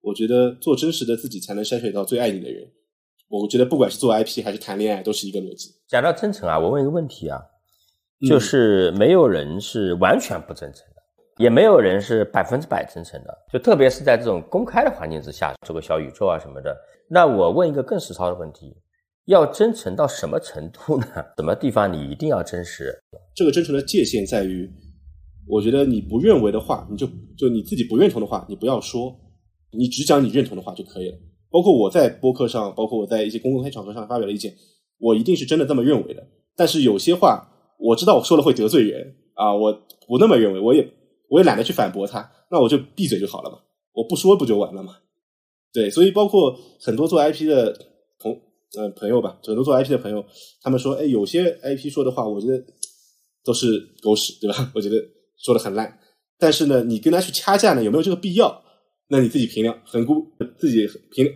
[0.02, 2.68] 我觉得做真实的自己才能筛选到最爱你的人。
[3.42, 5.72] 我觉得不管是做 IP 还是谈恋爱，都是一个逻辑。
[5.88, 7.42] 讲到真诚啊，我问一个问题啊，
[8.30, 11.02] 就是没有人是完全不真诚的，
[11.38, 13.36] 也没有人是百分之百真诚的。
[13.52, 16.78] 就特别是在这种公开的环境之下，做个小宇宙啊什么的。
[17.10, 18.78] 那我问一个更实操的问题：
[19.26, 21.08] 要真诚到什么程度呢？
[21.38, 22.94] 什么地方你一定要真实？
[23.34, 24.72] 这个真诚的界限在于，
[25.48, 29.20] 我觉得你不认为的话，你就就你自己不认同的话，你不要说，
[29.72, 31.18] 你只讲你认同的话就可以了。
[31.54, 34.52] 包括我在播客上，包括我在一些公开场合上发表的意见，
[34.98, 36.28] 我一定是真的这么认为的。
[36.56, 37.48] 但是有些话
[37.78, 39.72] 我知道我说了会得罪人啊，我
[40.08, 40.90] 不那么认为，我也
[41.30, 43.60] 我也懒得去反驳他，那我就闭嘴就好了嘛，
[43.94, 44.98] 我不说不就完了嘛？
[45.72, 47.72] 对，所以包括很多做 IP 的
[48.18, 48.36] 朋
[48.76, 50.26] 嗯朋友吧，很多做 IP 的朋友，
[50.64, 52.64] 他们说，哎，有些 IP 说的话，我觉得
[53.44, 54.70] 都是狗屎，对吧？
[54.74, 54.96] 我觉得
[55.38, 56.00] 说的很烂。
[56.40, 58.64] 但是呢，你跟他去掐架呢，有没有这个必要？
[59.08, 60.26] 那你自己评量、衡估，
[60.58, 61.28] 自己评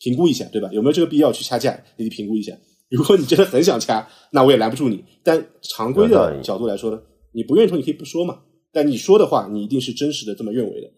[0.00, 0.68] 评估一下，对吧？
[0.72, 1.78] 有没有这个必要去掐架？
[1.96, 2.56] 你评估一下。
[2.90, 5.04] 如果你真的很想掐，那我也拦不住你。
[5.22, 7.02] 但常规的角度来说呢，
[7.32, 8.40] 你不愿意说你可以不说嘛。
[8.70, 10.88] 但你说的话，你一定是真实的这么认为的。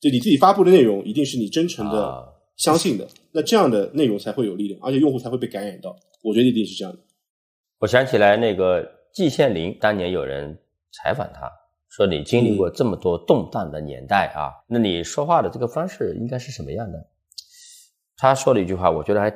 [0.00, 2.24] 就你自己发布的内容，一定是你真诚的
[2.56, 3.08] 相信的。
[3.32, 5.96] 那这样的内容才会有力量，而且用户才会被感染到。
[6.22, 6.98] 我觉得一定是这样的。
[7.78, 10.58] 我想起来，那个季羡林当年有人
[10.92, 11.50] 采访他。
[11.96, 16.98] 说你经历过这么多动荡的年代啊，那你说话的这个方式应该是什么样的？
[18.18, 19.34] 他说了一句话，我觉得还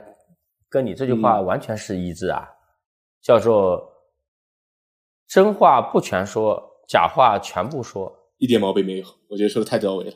[0.69, 2.47] 跟你这句话完全是一致啊，
[3.23, 3.83] 叫做
[5.27, 9.07] “真话不全说，假话全部说”，一点毛病没有。
[9.31, 10.13] 我觉得说的太到位了。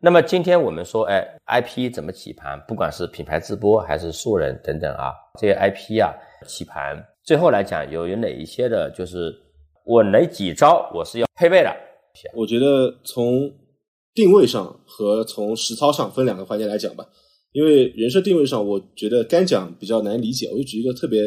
[0.00, 2.58] 那么今天我们说，哎，IP 怎么起盘？
[2.66, 6.08] 不管是品牌直播还是素人等等啊，这些 IP 啊
[6.46, 9.30] 起盘，最后来讲有有哪一些的，就是
[9.84, 11.74] 我哪几招我是要配备的？
[12.34, 13.52] 我觉得从
[14.14, 17.06] 定位上和从实操上分两个环节来讲吧。
[17.52, 20.48] 因为人设定位上，我觉得干讲比较难理解。
[20.52, 21.20] 我就举一个特别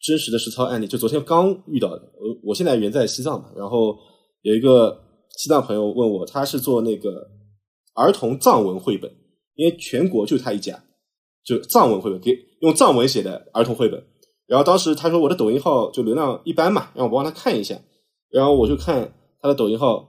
[0.00, 2.02] 真实的实操案例，就昨天刚遇到的。
[2.18, 3.96] 我我现在人在西藏嘛，然后
[4.42, 5.00] 有一个
[5.36, 7.28] 西藏朋友问我，他是做那个。
[7.92, 9.10] 儿童藏文绘本，
[9.56, 10.80] 因为全国就他一家，
[11.44, 12.30] 就藏文绘本，给
[12.60, 14.00] 用藏文写的儿童绘本。
[14.50, 17.80] 然后当时他说我的抖音号就流量一般嘛，让我帮他看一下。
[18.30, 20.08] 然后我就看他的抖音号，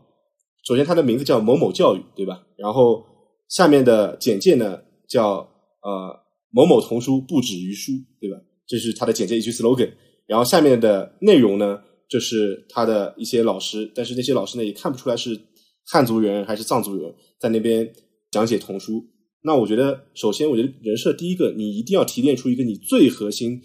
[0.63, 2.41] 首先他的名字叫某某教育，对吧？
[2.57, 3.05] 然后
[3.47, 5.47] 下面的简介呢叫
[5.83, 6.19] 呃
[6.49, 8.37] 某某童书不止于书，对吧？
[8.65, 9.91] 这是他的简介一句 slogan。
[10.25, 11.79] 然后下面的内容呢，
[12.09, 15.39] 就是他的一些老师，但是那些老师呢也看不出来是。
[15.83, 17.91] 汉族人还是藏族人在那边
[18.29, 19.03] 讲解童书？
[19.41, 23.59] 那我觉得，首先，我觉得人设第一个，你一定要提炼出一个你最核心、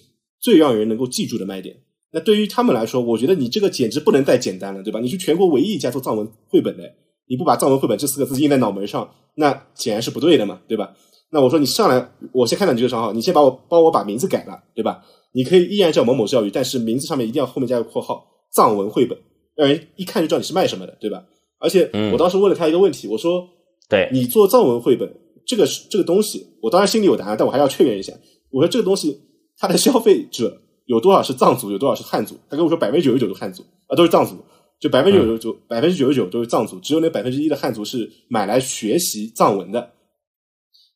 [0.47, 1.75] 最让人能够记住的卖点。
[2.13, 5.01] 那对于他们来说，我觉得你这个简直不能再简单了，对吧？
[5.01, 6.85] 你是全国唯一一家做藏文绘本的，
[7.29, 10.95] 你不把藏文绘本这四个字印在脑门上，那显然是不对的嘛，对吧？
[11.33, 15.03] 那我说你上来，我先看到你这个账号，你先把我帮我把名字改了，对吧？
[15.33, 18.25] 你可以依然叫某某教育，但是名字上面一定要后面加个括号
[18.55, 19.19] “藏文绘本”，
[19.57, 21.25] 让人一看就知道你是卖什么的，对吧？
[21.59, 23.45] 而且我当时问了他一个问题，我说
[23.91, 25.13] ：“对你做藏文绘本，
[25.45, 28.13] 这个这个东西，我当然心里有答案，但我还要确认一下。
[28.51, 29.21] 我说这个东西，
[29.59, 32.37] 它的消费者有多少是藏族，有多少是汉族？
[32.49, 34.37] 他跟我说百分之九十九都汉族啊，都是藏族，
[34.81, 39.93] 就百分之九十九，百分之九十九都是藏族，只有那百分之一的汉族是买来学习藏文的。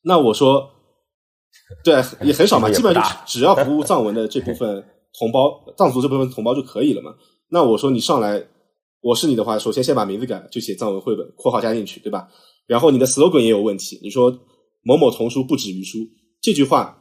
[0.03, 0.69] 那我说，
[1.83, 4.83] 对，也很少嘛，基本上就只要服务藏文的这 部分
[5.19, 7.13] 同胞，藏族这部分同胞就可以了嘛。
[7.49, 8.43] 那我说你上来。”
[9.03, 12.27] 我是你的话，首先先把名字改，就写藏文绘本，括号加进去，对吧？
[12.67, 14.31] 然后你的 slogan 也有问题，你说
[14.83, 15.97] 某某童书不止于书
[16.39, 17.00] 这句话，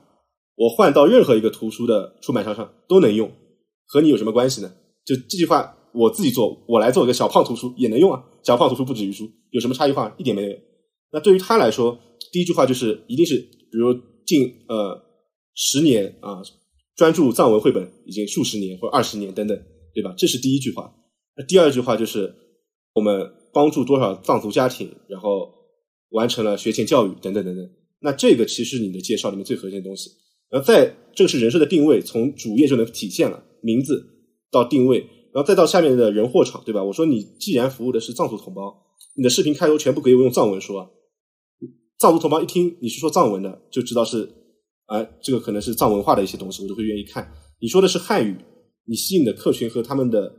[0.61, 3.33] 我换到任何一个图书的出版商上都能用，
[3.87, 4.71] 和你有什么关系呢？
[5.07, 10.15] 就这句话我自己做，我来做一个小胖图书也能用啊，小胖图书不止于书，有什么差异化？
[10.19, 10.55] 一点没有。
[11.13, 11.99] 那对于他来说，
[12.31, 13.95] 第一句话就是一定是，比如
[14.27, 15.03] 近呃
[15.55, 16.43] 十年啊，
[16.95, 19.59] 专注藏文绘本已经数十年或二十年等等，
[19.95, 20.13] 对吧？
[20.19, 20.95] 这是第一句话。
[21.39, 22.35] 那第二句话就是
[22.93, 25.51] 我们帮助多少藏族家庭，然后
[26.11, 27.67] 完成了学前教育等等等等。
[28.03, 30.11] 那这个其实你的介绍里面最核心的东西。
[30.51, 34.05] 然后在这个是人设的定位，从主页就能体现了名字
[34.51, 34.99] 到定位，
[35.33, 36.83] 然后再到下面的人货场，对吧？
[36.83, 38.75] 我说你既然服务的是藏族同胞，
[39.17, 40.91] 你的视频开头全部可以用藏文说。
[41.99, 44.29] 藏族同胞一听你是说藏文的，就知道是
[44.87, 47.31] 啊，这个可能是藏文化的一些东西，我就会愿意看。
[47.61, 48.37] 你说的是汉语，
[48.87, 50.37] 你吸引的客群和他们的。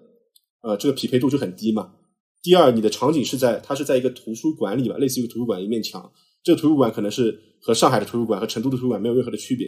[0.64, 1.92] 呃，这个匹配度就很低嘛。
[2.44, 6.08] 第二，你的场景是在它是在一个图书馆里吧，类似于图书馆一面墙。
[6.44, 9.66] 这个图书馆可能是和上海的图书馆和成都的图书馆没有任何的区别。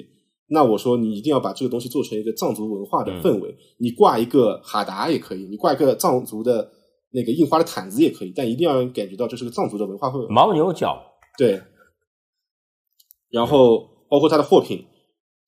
[0.47, 3.55] 那我说你一定要把这个东西做成一个藏族文化的氛围。
[3.79, 6.69] 你挂一个哈达也可以，你挂一个藏族的
[7.11, 10.27] 那个印花的毯子也可以，但一定要让人感觉到这是个藏族的文化氛围。
[10.27, 11.01] 牦牛角
[11.37, 11.61] 对。
[13.29, 13.79] 然后
[14.09, 14.85] 包括他的货品，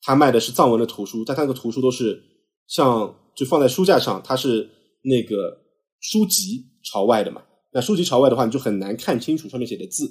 [0.01, 2.21] 他卖的是藏文的图书，但他那个图书都是
[2.67, 4.69] 像就放在书架上，它是。
[5.07, 5.55] 那个
[5.99, 10.03] 书籍朝外的嘛，那书籍朝外的话，你就很难看清楚上面写的字。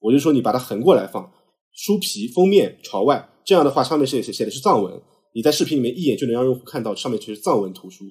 [0.00, 1.32] 我就说你把它横过来放，
[1.74, 5.02] 书皮封面朝外，这样的话上面是写写的是藏文，
[5.34, 8.04] 你在视频里面一眼就能让用户看到上面全是藏文图书。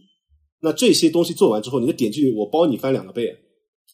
[0.60, 3.36] 那这些东西做完之后，你的点击率我包你翻两个倍。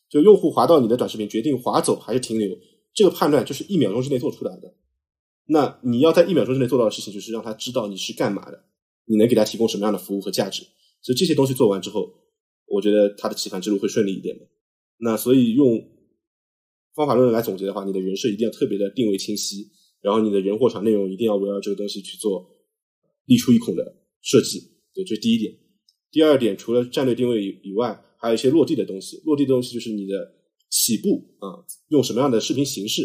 [0.10, 2.50] 就用户滑到你的短视频，决定滑走还是停留，
[2.94, 4.74] 这个判断就是一秒钟之内做出来的。
[5.46, 8.64] 那你要在一秒钟之内做到的事情，就是让他知道你是干嘛的，
[9.06, 10.64] 你能给他提供什么样的服务和价值。
[11.02, 12.12] 所以这些东西做完之后。
[12.72, 14.46] 我觉得他的起盘之路会顺利一点的。
[15.00, 15.82] 那所以用
[17.00, 19.66] 方法论来总结的话，你的人设一定要特别的定位清晰，
[20.02, 22.46] 然后你的人货场内容一定要围绕这个东西去做
[23.24, 24.60] 立出一孔的设计。
[24.94, 25.54] 对，这是第一点。
[26.12, 29.22] 第二点，除了战略定位以以外，还有一些落地的东西。
[29.24, 30.14] 落地的东西就是你的
[30.70, 33.04] 起步啊，用什么样的视频形式？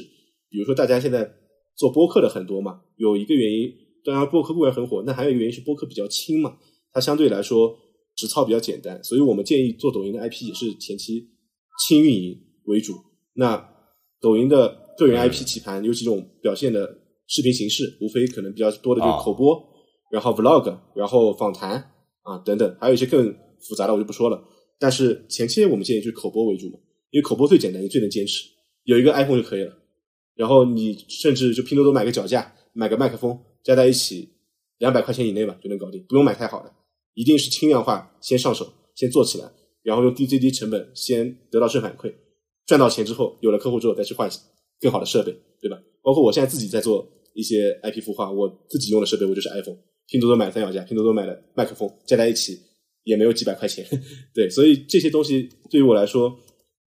[0.51, 1.33] 比如说大家现在
[1.77, 3.73] 做播客的很多嘛，有一个原因，
[4.05, 6.59] 当然播客固然很火，那还有一个原因是播客比较轻嘛，
[6.93, 7.79] 它相对来说。
[8.17, 11.31] 实操比较简单，所以我们建议做抖音的 IP 也是前期
[11.81, 12.95] 轻运营为主。
[13.33, 13.57] 那
[14.25, 19.63] 抖音的个人 IP 棋盘有几种表现的视频形式，无非可能比较多的就是口播，
[20.11, 21.73] 然后 Vlog，然后访谈
[22.23, 23.31] 啊等等，还有一些更
[23.69, 24.43] 复杂的我就不说了。
[24.79, 26.79] 但是前期我们建议就是口播为主嘛，
[27.11, 28.45] 因为口播最简单，也最能坚持，
[28.85, 29.77] 有一个 iPhone 就可以了。
[30.35, 34.31] 然后你甚至就拼多多买个脚架，买个麦克风，加在一起
[34.79, 36.73] 两百块钱以内吧就能搞定，不用买太好的。
[37.13, 39.49] 一定是轻量化，先上手，先做起来，
[39.83, 42.13] 然后用低最低成本先得到正反馈，
[42.67, 44.31] 赚到钱之后，有了客户之后再去换
[44.81, 45.79] 更好的设备，对吧？
[46.03, 52.59] 包括我现在自己在做一些 IP 孵化，我自己用的设备我就是 iPhone，拼多多买三脚架，拼多多买了麦克风，加在一起
[53.05, 53.87] 也没有几百块钱，
[54.35, 56.29] 对，所以这些东西对于我来说，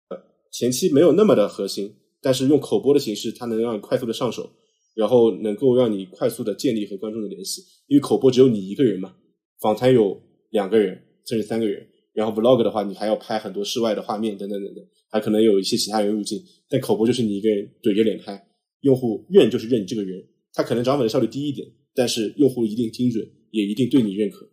[0.09, 0.17] 呃，
[0.51, 4.51] 前期没有那么的核心，但是用口播的形式，它能让你快速的上手，
[4.95, 9.15] 然后能够让你快速的建立和观众的联系，因为口播只有你一个人嘛，
[9.61, 10.21] 访谈有
[10.51, 11.89] 两个人甚至三个人。
[12.15, 16.43] 然后 vlog 的话，你还要拍很多室外的画面等等等等，还可能有一些其他人入镜。
[16.69, 18.47] 但口播就是你一个人怼着脸拍，
[18.81, 20.23] 用户认就是认你这个人。
[20.53, 24.47] 他可能涨粉的效率低一点，但是用户一定精准，也一定对你认可。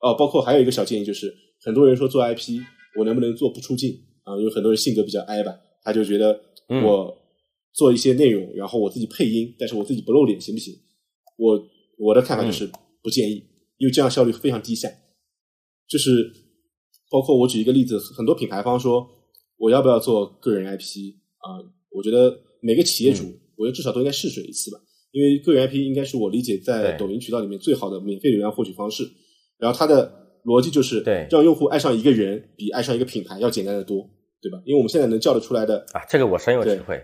[0.00, 2.60] 哦，包括还有一个小建议就是，很多人说做 IP，
[2.96, 4.38] 我能不能做不出镜啊？
[4.38, 7.16] 因为很多人性格比较 I 吧，他就觉得我
[7.72, 10.72] 做一些内容，然后我自己配音，但是我自己不露脸行不行？
[11.36, 11.68] 我
[11.98, 12.70] 我的看法就是
[13.02, 13.42] 不建议，
[13.78, 14.88] 因为这样效率非常低下，
[15.88, 16.45] 就是。
[17.16, 19.08] 包括我举一个例子，很多品牌方说
[19.56, 21.64] 我要不要做个人 IP 啊？
[21.90, 23.24] 我觉得每个企业主，
[23.56, 24.76] 我觉得至少都应该试水一次吧。
[25.12, 29.02] 因为个人 IP 应该是我理解在抖音渠道里面最好的免费流量获取方式。
[29.56, 30.12] 然后它的
[30.44, 31.00] 逻辑就是
[31.30, 34.06] 让用户爱上一个人比爱上一个品牌要简单的多，
[34.42, 34.60] 对吧？
[34.66, 37.02] 因为我们现在能叫得出来的啊，这个我深有体会。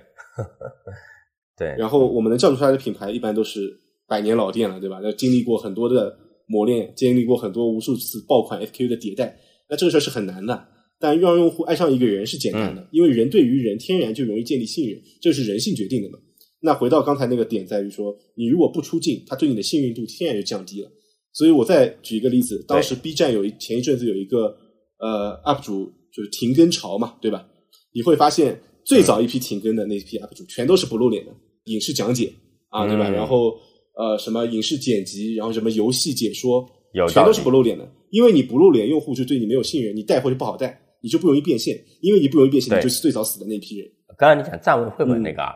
[1.57, 1.75] 对。
[1.79, 5.01] 然后我们能叫得出来的品牌一般都是百年老店了，对吧？
[5.03, 6.15] 那经历过很多的
[6.47, 9.39] 磨练，经历过很多无数次爆款 SKU 的迭代。
[9.73, 10.68] 那这个事儿是很难的，
[11.01, 16.18] 但让用户爱上一个人是简单的，因为人对于人天然就容易建立信任，这是人性决定的嘛。
[16.61, 20.91] 那回到刚才那个点，在于说，你如果不出镜，他对你的信任度天然就降低了。
[21.33, 24.55] 所以我再举一个例子，当时 B 站有一前一阵子有一个
[24.99, 27.49] 呃 UP 主就是停更潮嘛，对吧？
[27.95, 31.33] 你会发现最早一批停更的那批 UP 主全都是不露脸的，
[31.64, 32.31] 影视讲解
[32.68, 33.09] 啊，对吧？
[33.09, 33.55] 然后
[33.97, 36.68] 呃什么影视剪辑，然后什么游戏解说，
[37.09, 37.91] 全都是不露脸的。
[38.13, 41.75] 因为你不露脸，用户就对你没有信任，你带货就不好带，你就不容易变现。
[42.03, 43.91] 因为你不容易变现，你就是最早死的那批人。
[44.19, 45.55] 刚刚你讲站位绘本那个啊，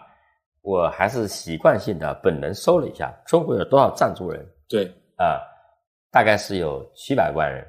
[0.62, 4.42] 我还是习惯性的本能搜了一下，中国有多少藏族人？
[4.66, 4.86] 对
[5.16, 5.36] 啊，
[6.10, 7.62] 大概是有七百万人。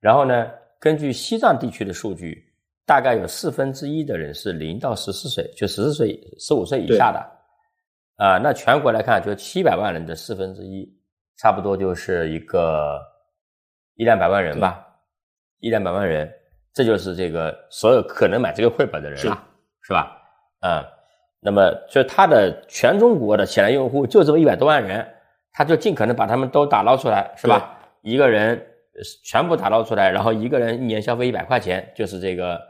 [0.00, 0.50] 然后呢，
[0.80, 2.44] 根据西藏地区的数据，
[2.84, 7.20] 大概有四分之一的人是零到十四岁，就十四岁、十五岁以下的。
[8.16, 10.92] 啊，那全国来看，就七百万人的四分之一，
[11.36, 13.11] 差不多就是一个。
[14.02, 14.84] 一两百万人吧，
[15.60, 16.28] 一两百万人，
[16.74, 19.40] 这就是这个所有可能买这个绘本的人了，
[19.80, 20.20] 是吧？
[20.62, 20.84] 嗯，
[21.40, 25.08] 那么就他的全中国的潜在用户就这么一百多万人，
[25.52, 27.78] 他就尽可能把他们都打捞出来，是吧？
[28.02, 28.60] 一个人
[29.24, 32.60] 全部打捞出来，然后一个人一年消费一百块钱，就是这个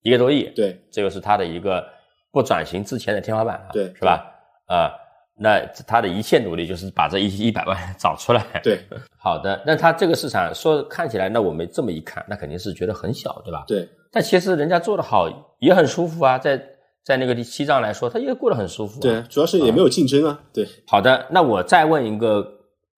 [0.00, 1.88] 一个多亿，对，这就是他的一个
[2.32, 4.26] 不转型之前的天花板，对，是吧？
[4.66, 4.98] 啊。
[5.34, 8.44] 那他的一切努力就是把这一一百万 找出来。
[8.62, 8.80] 对，
[9.18, 9.60] 好的。
[9.66, 13.64] 那他这个市场说看起来，那我们这么一看，那肯定是觉得很小，对吧？
[13.66, 13.88] 对。
[14.12, 15.26] 但其实人家做的好，
[15.58, 16.62] 也很舒服啊，在
[17.02, 19.00] 在那个西藏来说，他也过得很舒服。
[19.00, 20.38] 对，主要是也没有竞争啊。
[20.52, 20.68] 对。
[20.86, 22.46] 好的，那我再问一个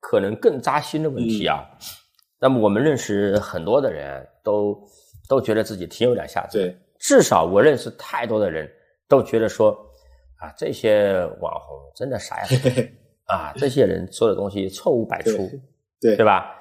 [0.00, 1.64] 可能更扎心的问题啊。
[2.40, 4.76] 那么我们认识很多的人都
[5.28, 6.58] 都觉得自己挺有两下子。
[6.58, 6.76] 对。
[6.98, 8.68] 至少我认识太多的人
[9.08, 9.74] 都觉得说。
[10.44, 12.46] 啊，这些网红真的傻呀！
[13.26, 15.48] 啊，这些人说的东西错误百出，
[15.98, 16.60] 对对吧？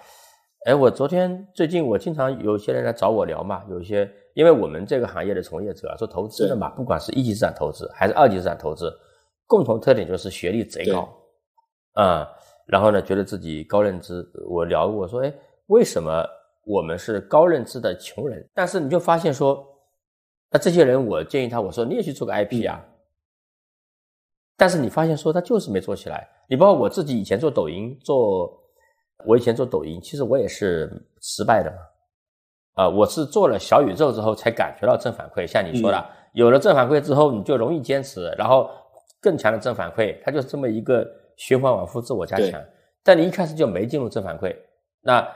[0.66, 8.90] 哎，我昨天最近我经常有些人来找我聊嘛，有一些因为我们这个行业的从业者做投资的嘛，不管是一级市场投资还是二级市场投资，
[9.46, 11.14] 共同特点就是学历贼高，
[11.96, 12.26] 啊，
[12.66, 14.26] 然后呢觉得自己高认知。
[14.50, 15.34] 我聊我说，哎，
[15.68, 16.26] 为什么
[16.66, 18.50] 我们是高认知的穷人？
[18.54, 19.62] 但是你就发现说，
[20.50, 22.82] 那这些人，我建议他，我说你也去做个 IP 啊。
[24.56, 26.28] 但是你发现说他就是没做起来。
[26.48, 28.54] 你包括我自己以前做抖音，做
[29.26, 30.92] 我以前做抖音，其实我也是
[31.22, 31.78] 失败的嘛。
[32.84, 35.48] 啊，我是做了小宇宙之后才感觉到正反馈。
[35.48, 38.70] 像你说的，有了正反馈之后，你就容易坚持，然后
[39.22, 42.62] 更强的正反馈，它就是这么一个循环往复，自我加强。
[43.04, 44.56] 但你一开始就没进入正反馈，
[45.02, 45.28] 那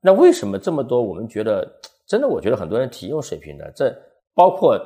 [0.00, 1.02] 那为什么这么多？
[1.02, 1.66] 我们觉得
[2.06, 3.70] 真的，我觉得很多人挺有水平的。
[3.74, 3.94] 这
[4.34, 4.80] 包括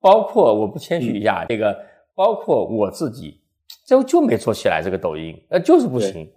[0.00, 1.91] 包括我不谦虚一下这个。
[2.14, 3.38] 包括我自己，
[3.86, 6.28] 就就没做起来这个抖音，呃，就是不行。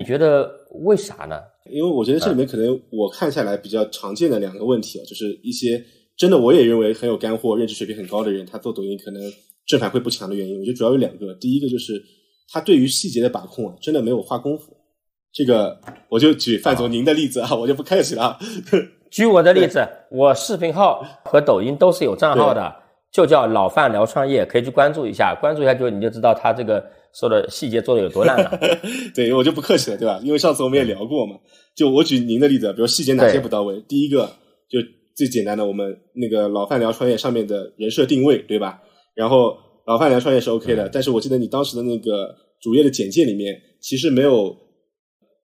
[0.00, 0.50] 你觉得
[0.84, 1.40] 为啥呢？
[1.70, 5.82] 因为我觉得这里面可能我看下来比较常见的两个问题啊，就是一些
[6.16, 9.22] 真的我也认为很有干货、认知水平很高的人，他做抖音可能
[9.66, 11.32] 正反馈不强的原因，我觉得主要有两个。
[11.34, 12.02] 第一个就是
[12.50, 14.76] 他对于细节的把控啊，真的没有花功夫。
[15.32, 18.38] 这个我就举范总您的例子啊，我就不客气了。
[19.10, 22.83] 举我的例子，我视频号和抖音都是有账号的。
[23.14, 26.84] 就叫老范聊创业，可以去关注一下，关注一下就你就知道他这个
[27.14, 28.58] 说的细节做的有多烂了。
[29.14, 30.20] 对我就不客气了，对吧？
[30.24, 31.36] 因为上次我们也聊过嘛。
[31.76, 33.80] 就我举您的例子，比如细节哪些不到位？
[33.86, 34.26] 第一个
[34.68, 34.80] 就
[35.14, 38.80] 最简单的，我们那个老范聊创业上面的人设定位，对吧？
[39.14, 39.56] 然后
[39.86, 44.52] 老范聊创业是 OK 的，但是我记得你当时的那个主页的简介里面，其实没有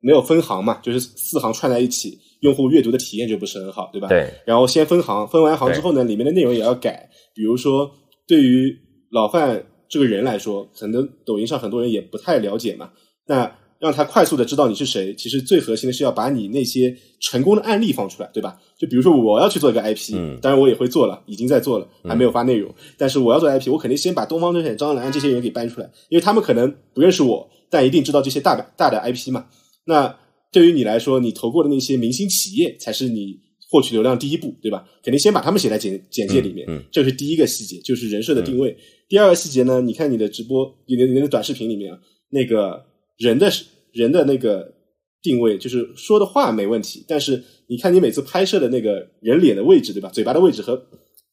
[0.00, 4.08] 没有分行嘛，就是四行串在一起，用户阅读的体验就不是很好，对吧？
[4.08, 4.32] 对。
[4.46, 7.90] 然后先分行，分完行之后呢，里面的内容也要改，比如说
[8.26, 8.76] 对于
[9.10, 12.90] 老范这个人来说，可能抖音上很多人也不太了解嘛，
[13.26, 13.56] 那。
[13.80, 18.60] 让他快速的知道你是谁，其实最核心的是要把你那些成功的案例放出来，对吧？
[18.78, 22.70] 就比如说我要去做一个 IP，当然我也会做了，已经在做了，还没有发内容。
[22.98, 29.46] 但是我要做 IP，我肯定先把东方甄选、张兰这些人给搬出来，因为他们可能不认识我，但一定知道这些大大的 IP 嘛。
[29.84, 30.18] 那
[30.52, 33.38] 对于你来说，你投过的那些明星企业才是你
[33.70, 34.84] 获取流量第一步，对吧？
[35.02, 38.76] 肯定先把他们写在简简介里面，这是第一个细节，就是人设的定位。
[39.08, 41.98] 第二个细节呢，你看你的直播，你的你的短视频里面啊
[42.30, 42.88] 那个。
[43.20, 43.52] 人的
[43.92, 44.72] 人的那个
[45.20, 50.08] 定位，就是说的话没问题，但是你看你每次拍摄的那个人脸的位置，对吧？
[50.08, 50.74] 嘴巴的位置和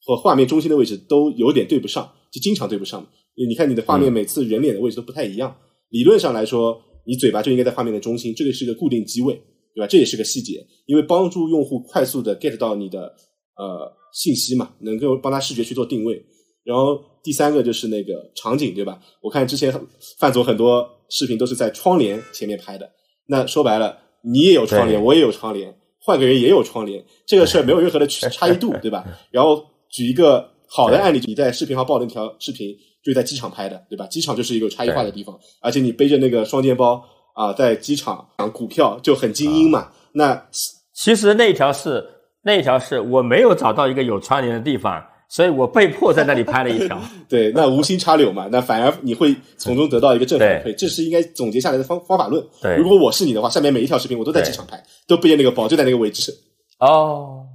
[0.04, 3.08] 和画面中心的位置都有点对不上，就经常对不上。
[3.48, 5.56] 你看你的画面每次人脸的位置都不太一样。
[5.92, 6.78] 理论上来说，
[7.08, 9.34] 你嘴巴就应该在画面的中心，这个是个固定机位，
[9.74, 9.88] 对吧？
[9.88, 13.14] 这也是个细节，因为帮助用户快速的 get 到你的
[13.56, 16.22] 呃信息嘛，能够帮他视觉去做定位。
[16.64, 19.00] 然后第三个就是那个场景，对吧？
[19.22, 19.74] 我看之前
[20.20, 20.94] 范总很多。
[21.10, 22.92] 视频都是在窗帘前面拍的，
[23.28, 29.06] 那说白了，你也有窗帘，我也有窗帘，换个人也有窗帘，这个事儿没有任何的差异度，对吧？
[29.32, 32.76] 然后举一个好的案例，你在视频号爆那条视频，
[33.08, 34.06] 就在机场拍的，对吧？
[34.08, 37.02] 机场就是一个差异化的地方，而且你背着那个双肩包
[37.34, 39.90] 啊，在机场抢股票就很精英嘛。
[40.12, 40.48] 那
[40.94, 42.06] 其实那一条是
[42.44, 45.04] 那一条是我没有找到一个有窗帘的地方。
[45.30, 46.98] 所以我被迫在那里拍了一条，
[47.28, 52.42] 对，那无心插柳嘛，那反而你会从中得到一个正反馈，这是应该总结下来的方方法论。
[52.62, 56.34] 对，如果我是你的话，下面每一条视频我都在机场拍，都背着那个包，就在那个位置。
[56.80, 57.46] 哦，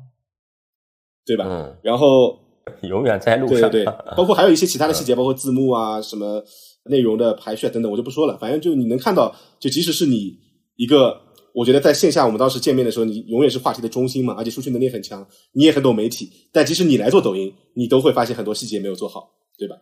[1.25, 1.47] 对吧？
[1.49, 1.75] 嗯。
[1.83, 2.39] 然后
[2.89, 3.71] 永远在路上。
[3.71, 6.43] 对对对，包括还有一些其他的细节，包括字幕啊、什么
[6.87, 8.37] 内容的排序等等，我就不说了。
[8.39, 10.37] 反正就你能看到，就即使是你
[10.77, 11.21] 一个。
[11.55, 16.31] 我觉得在线下我们当时见面的时候，你永远是话题的中心嘛，而且数据能力很强，你也很懂媒体。
[16.51, 19.77] 但即使你来做抖音，你都会发现很多细节没有做好，对吧？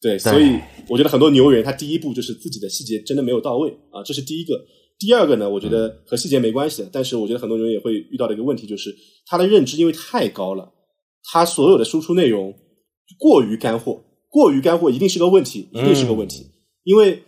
[0.00, 4.58] 对，所以我觉得很多牛人他第一步就是自己的细节真的没有到位啊，这是第一个。
[4.98, 8.96] 第二个呢，我觉得和细节没关系的，但是我觉得很多人也会遇到的一个问题就是
[9.26, 10.72] 他的认知因为太高了，
[11.30, 12.52] 他所有的输出内容
[13.18, 16.46] 过于干货，过于干货一定是个问题，一定是个问题，
[16.84, 17.22] 因为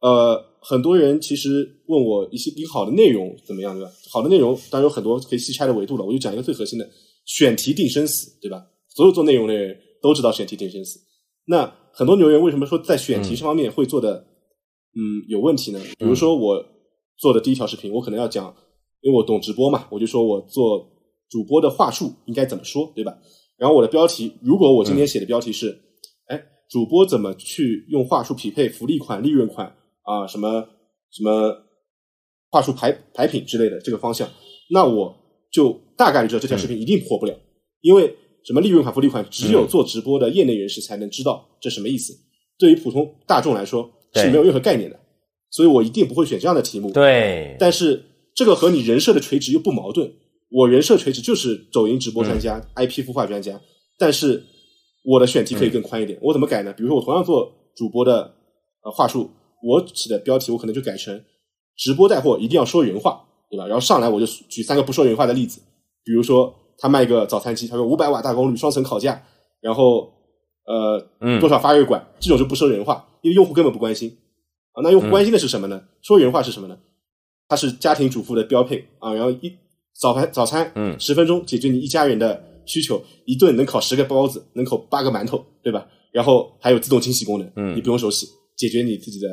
[0.00, 0.44] 呃。
[0.68, 3.92] 很多人其实问我一些一个好的内容怎么样，对吧？
[4.10, 6.90] 好的内容当然有很多可以细拆的维度了，我就讲一个最核心的：
[7.24, 8.66] 选题定生死，对吧？
[8.88, 10.98] 所有做内容的人都知道选题定生死。
[11.44, 14.26] 那很多牛人为什么说在选题这方面会做的
[14.96, 15.80] 嗯有问题呢？
[15.96, 16.60] 比如说我
[17.16, 18.52] 做的第一条视频，我可能要讲，
[19.02, 20.84] 因为我懂直播嘛，我就说我做
[21.28, 23.16] 主播的话术应该怎么说，对吧？
[23.56, 25.76] 然后我的标题，如果我今天写的标题是，
[26.28, 29.66] 哎，主播怎么去用话术匹配福利款、利润款？
[30.02, 30.68] 啊，什么
[31.10, 31.56] 什么
[32.50, 34.28] 话术排排品之类的这个方向，
[34.70, 35.16] 那我
[35.50, 37.34] 就大概率知道这条视频一定火不了，
[37.80, 38.14] 因为
[38.44, 42.14] 什么利润款、福利款，只有做直播的业内人士才能知道这什么意思。
[42.58, 45.00] 对于普通大众来说是没有任何概念的，
[45.50, 46.92] 所以我一定不会选这样的题目。
[46.92, 48.04] 对，但是
[48.34, 50.12] 这个和你人设的垂直又不矛盾。
[50.50, 53.60] 我人设垂直就是抖音直播专家、IP 孵化专家，
[53.98, 54.42] 但是
[55.04, 56.18] 我的选题可以更宽一点。
[56.22, 56.72] 我怎么改呢？
[56.72, 58.34] 比如说我同样做主播的
[58.82, 59.30] 呃话术。
[59.62, 61.20] 我起的标题我可能就改成
[61.76, 63.66] 直播带货一定要说人话，对吧？
[63.66, 65.60] 然后上来我就举三个不说人话的例子，
[66.04, 69.20] 比如说他卖个早餐机，他说五百瓦大功率双层烤架，
[69.60, 70.12] 然后
[70.66, 71.00] 呃
[71.40, 74.16] 多少发热管，这种就不说人话，因为用户根本不关心
[74.72, 74.82] 啊。
[74.84, 75.82] 那用户关心的是什么呢？
[76.02, 76.78] 说人话是什么呢？
[77.48, 79.14] 它是家庭主妇的标配啊。
[79.14, 79.50] 然后一
[80.00, 85.86] 早饭早餐，嗯，十分钟解决你一家人的需求，一顿能烤十个包子，能烤八个馒头，对吧？
[86.12, 88.26] 然后还有自动清洗功能，嗯，你不用手洗。
[88.56, 89.28] 解决你自己的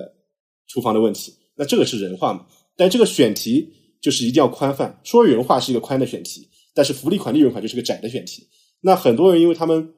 [0.67, 2.45] 厨房的问题，那这个是人话嘛？
[2.75, 3.69] 但这个选题
[4.01, 8.45] 就是一定要宽泛，说人话是一个宽的选题，但是福利款、利润款就是个窄的选题。
[8.81, 9.93] 那很多人因为他们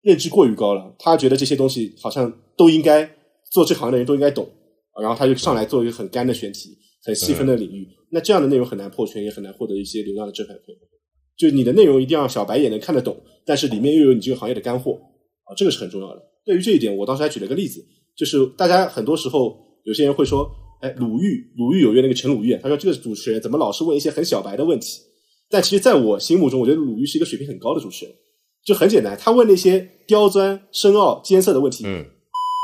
[0.00, 3.06] 认知过于高了，他觉得这些东西好像都应该
[3.52, 4.48] 做这行的人都应该懂，
[4.98, 7.88] 然后他就上来做一个很干的选题，很细分的领域。
[8.10, 10.76] 那这样的内容很难破圈，也很难获得一些流量的正反馈。
[11.36, 15.00] 就你的内容一定要小白也能看得懂，但是里面又有你这个行业的干货
[15.44, 16.22] 啊，这个是很重要的。
[16.44, 17.84] 对于这一点，我当时还举了个例子。
[18.16, 20.50] 就是大家很多时候有些人会说，
[20.82, 25.00] 哎，鲁豫，鲁豫有约那个陈鲁豫，他说这个主持人怎么老是问一些很小白的问题？
[25.48, 28.14] 但其实在我心目中，我觉得鲁豫是一个水平很高的主持人。
[28.62, 32.04] 就很简单，他问那些刁钻、深奥、艰涩的问题，嗯，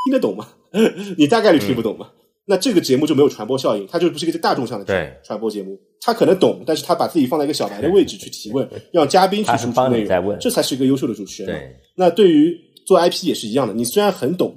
[0.04, 0.48] 听得懂吗？
[1.16, 2.10] 你大概率听不懂嘛。
[2.46, 5.76] 那这个节目就没有传播效应，它就不是一个大众向的传播节目。
[6.00, 11.74] 他可能懂，但是他把自己放在一个小白的位置去提问，让嘉宾去输出内容，这才是一个优秀的主持人。
[11.96, 14.56] 那对于做 IP 也是一样的，你虽然很懂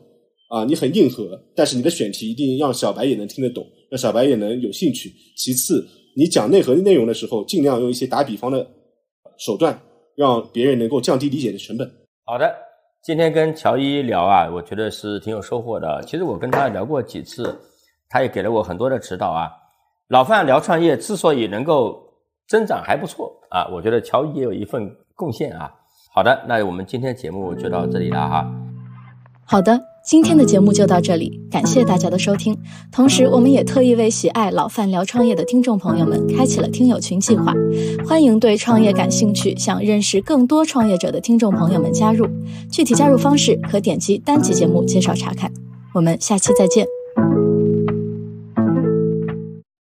[0.50, 5.12] 啊，你很硬核，但是你的选题一定让小白也能听得懂，让小白也能有兴趣。
[5.36, 5.84] 其次，
[6.16, 8.68] 你讲内核内容的时候，尽量用一些打比方的
[9.40, 9.82] 手段，
[10.16, 11.90] 让别人能够降低理解的成本。
[12.26, 12.54] 好的，
[13.04, 16.04] 今天跟乔伊聊啊，我觉得是挺有收获的。
[16.06, 17.58] 其实我跟他聊过几次，
[18.10, 19.50] 他也给了我很多的指导啊。
[20.10, 21.98] 老范聊创业之所以能够
[22.48, 25.72] 增长还不错啊，我觉得乔伊也有一份贡献啊。
[26.12, 28.46] 好的，那我们今天节目就到这里了哈。
[29.46, 32.58] 好的，今天的节目就到这里，感谢大家的收听。
[32.92, 37.54] 同时，我们也特意为喜爱老范聊创业的听众朋友们开启了听友群计划，
[38.08, 42.28] 欢迎对创业感兴趣、想认识更多创业者的听众朋友们加入。
[42.72, 45.52] 具体加入方式可点击单集节目介绍查看。
[45.94, 46.99] 我们下期再见。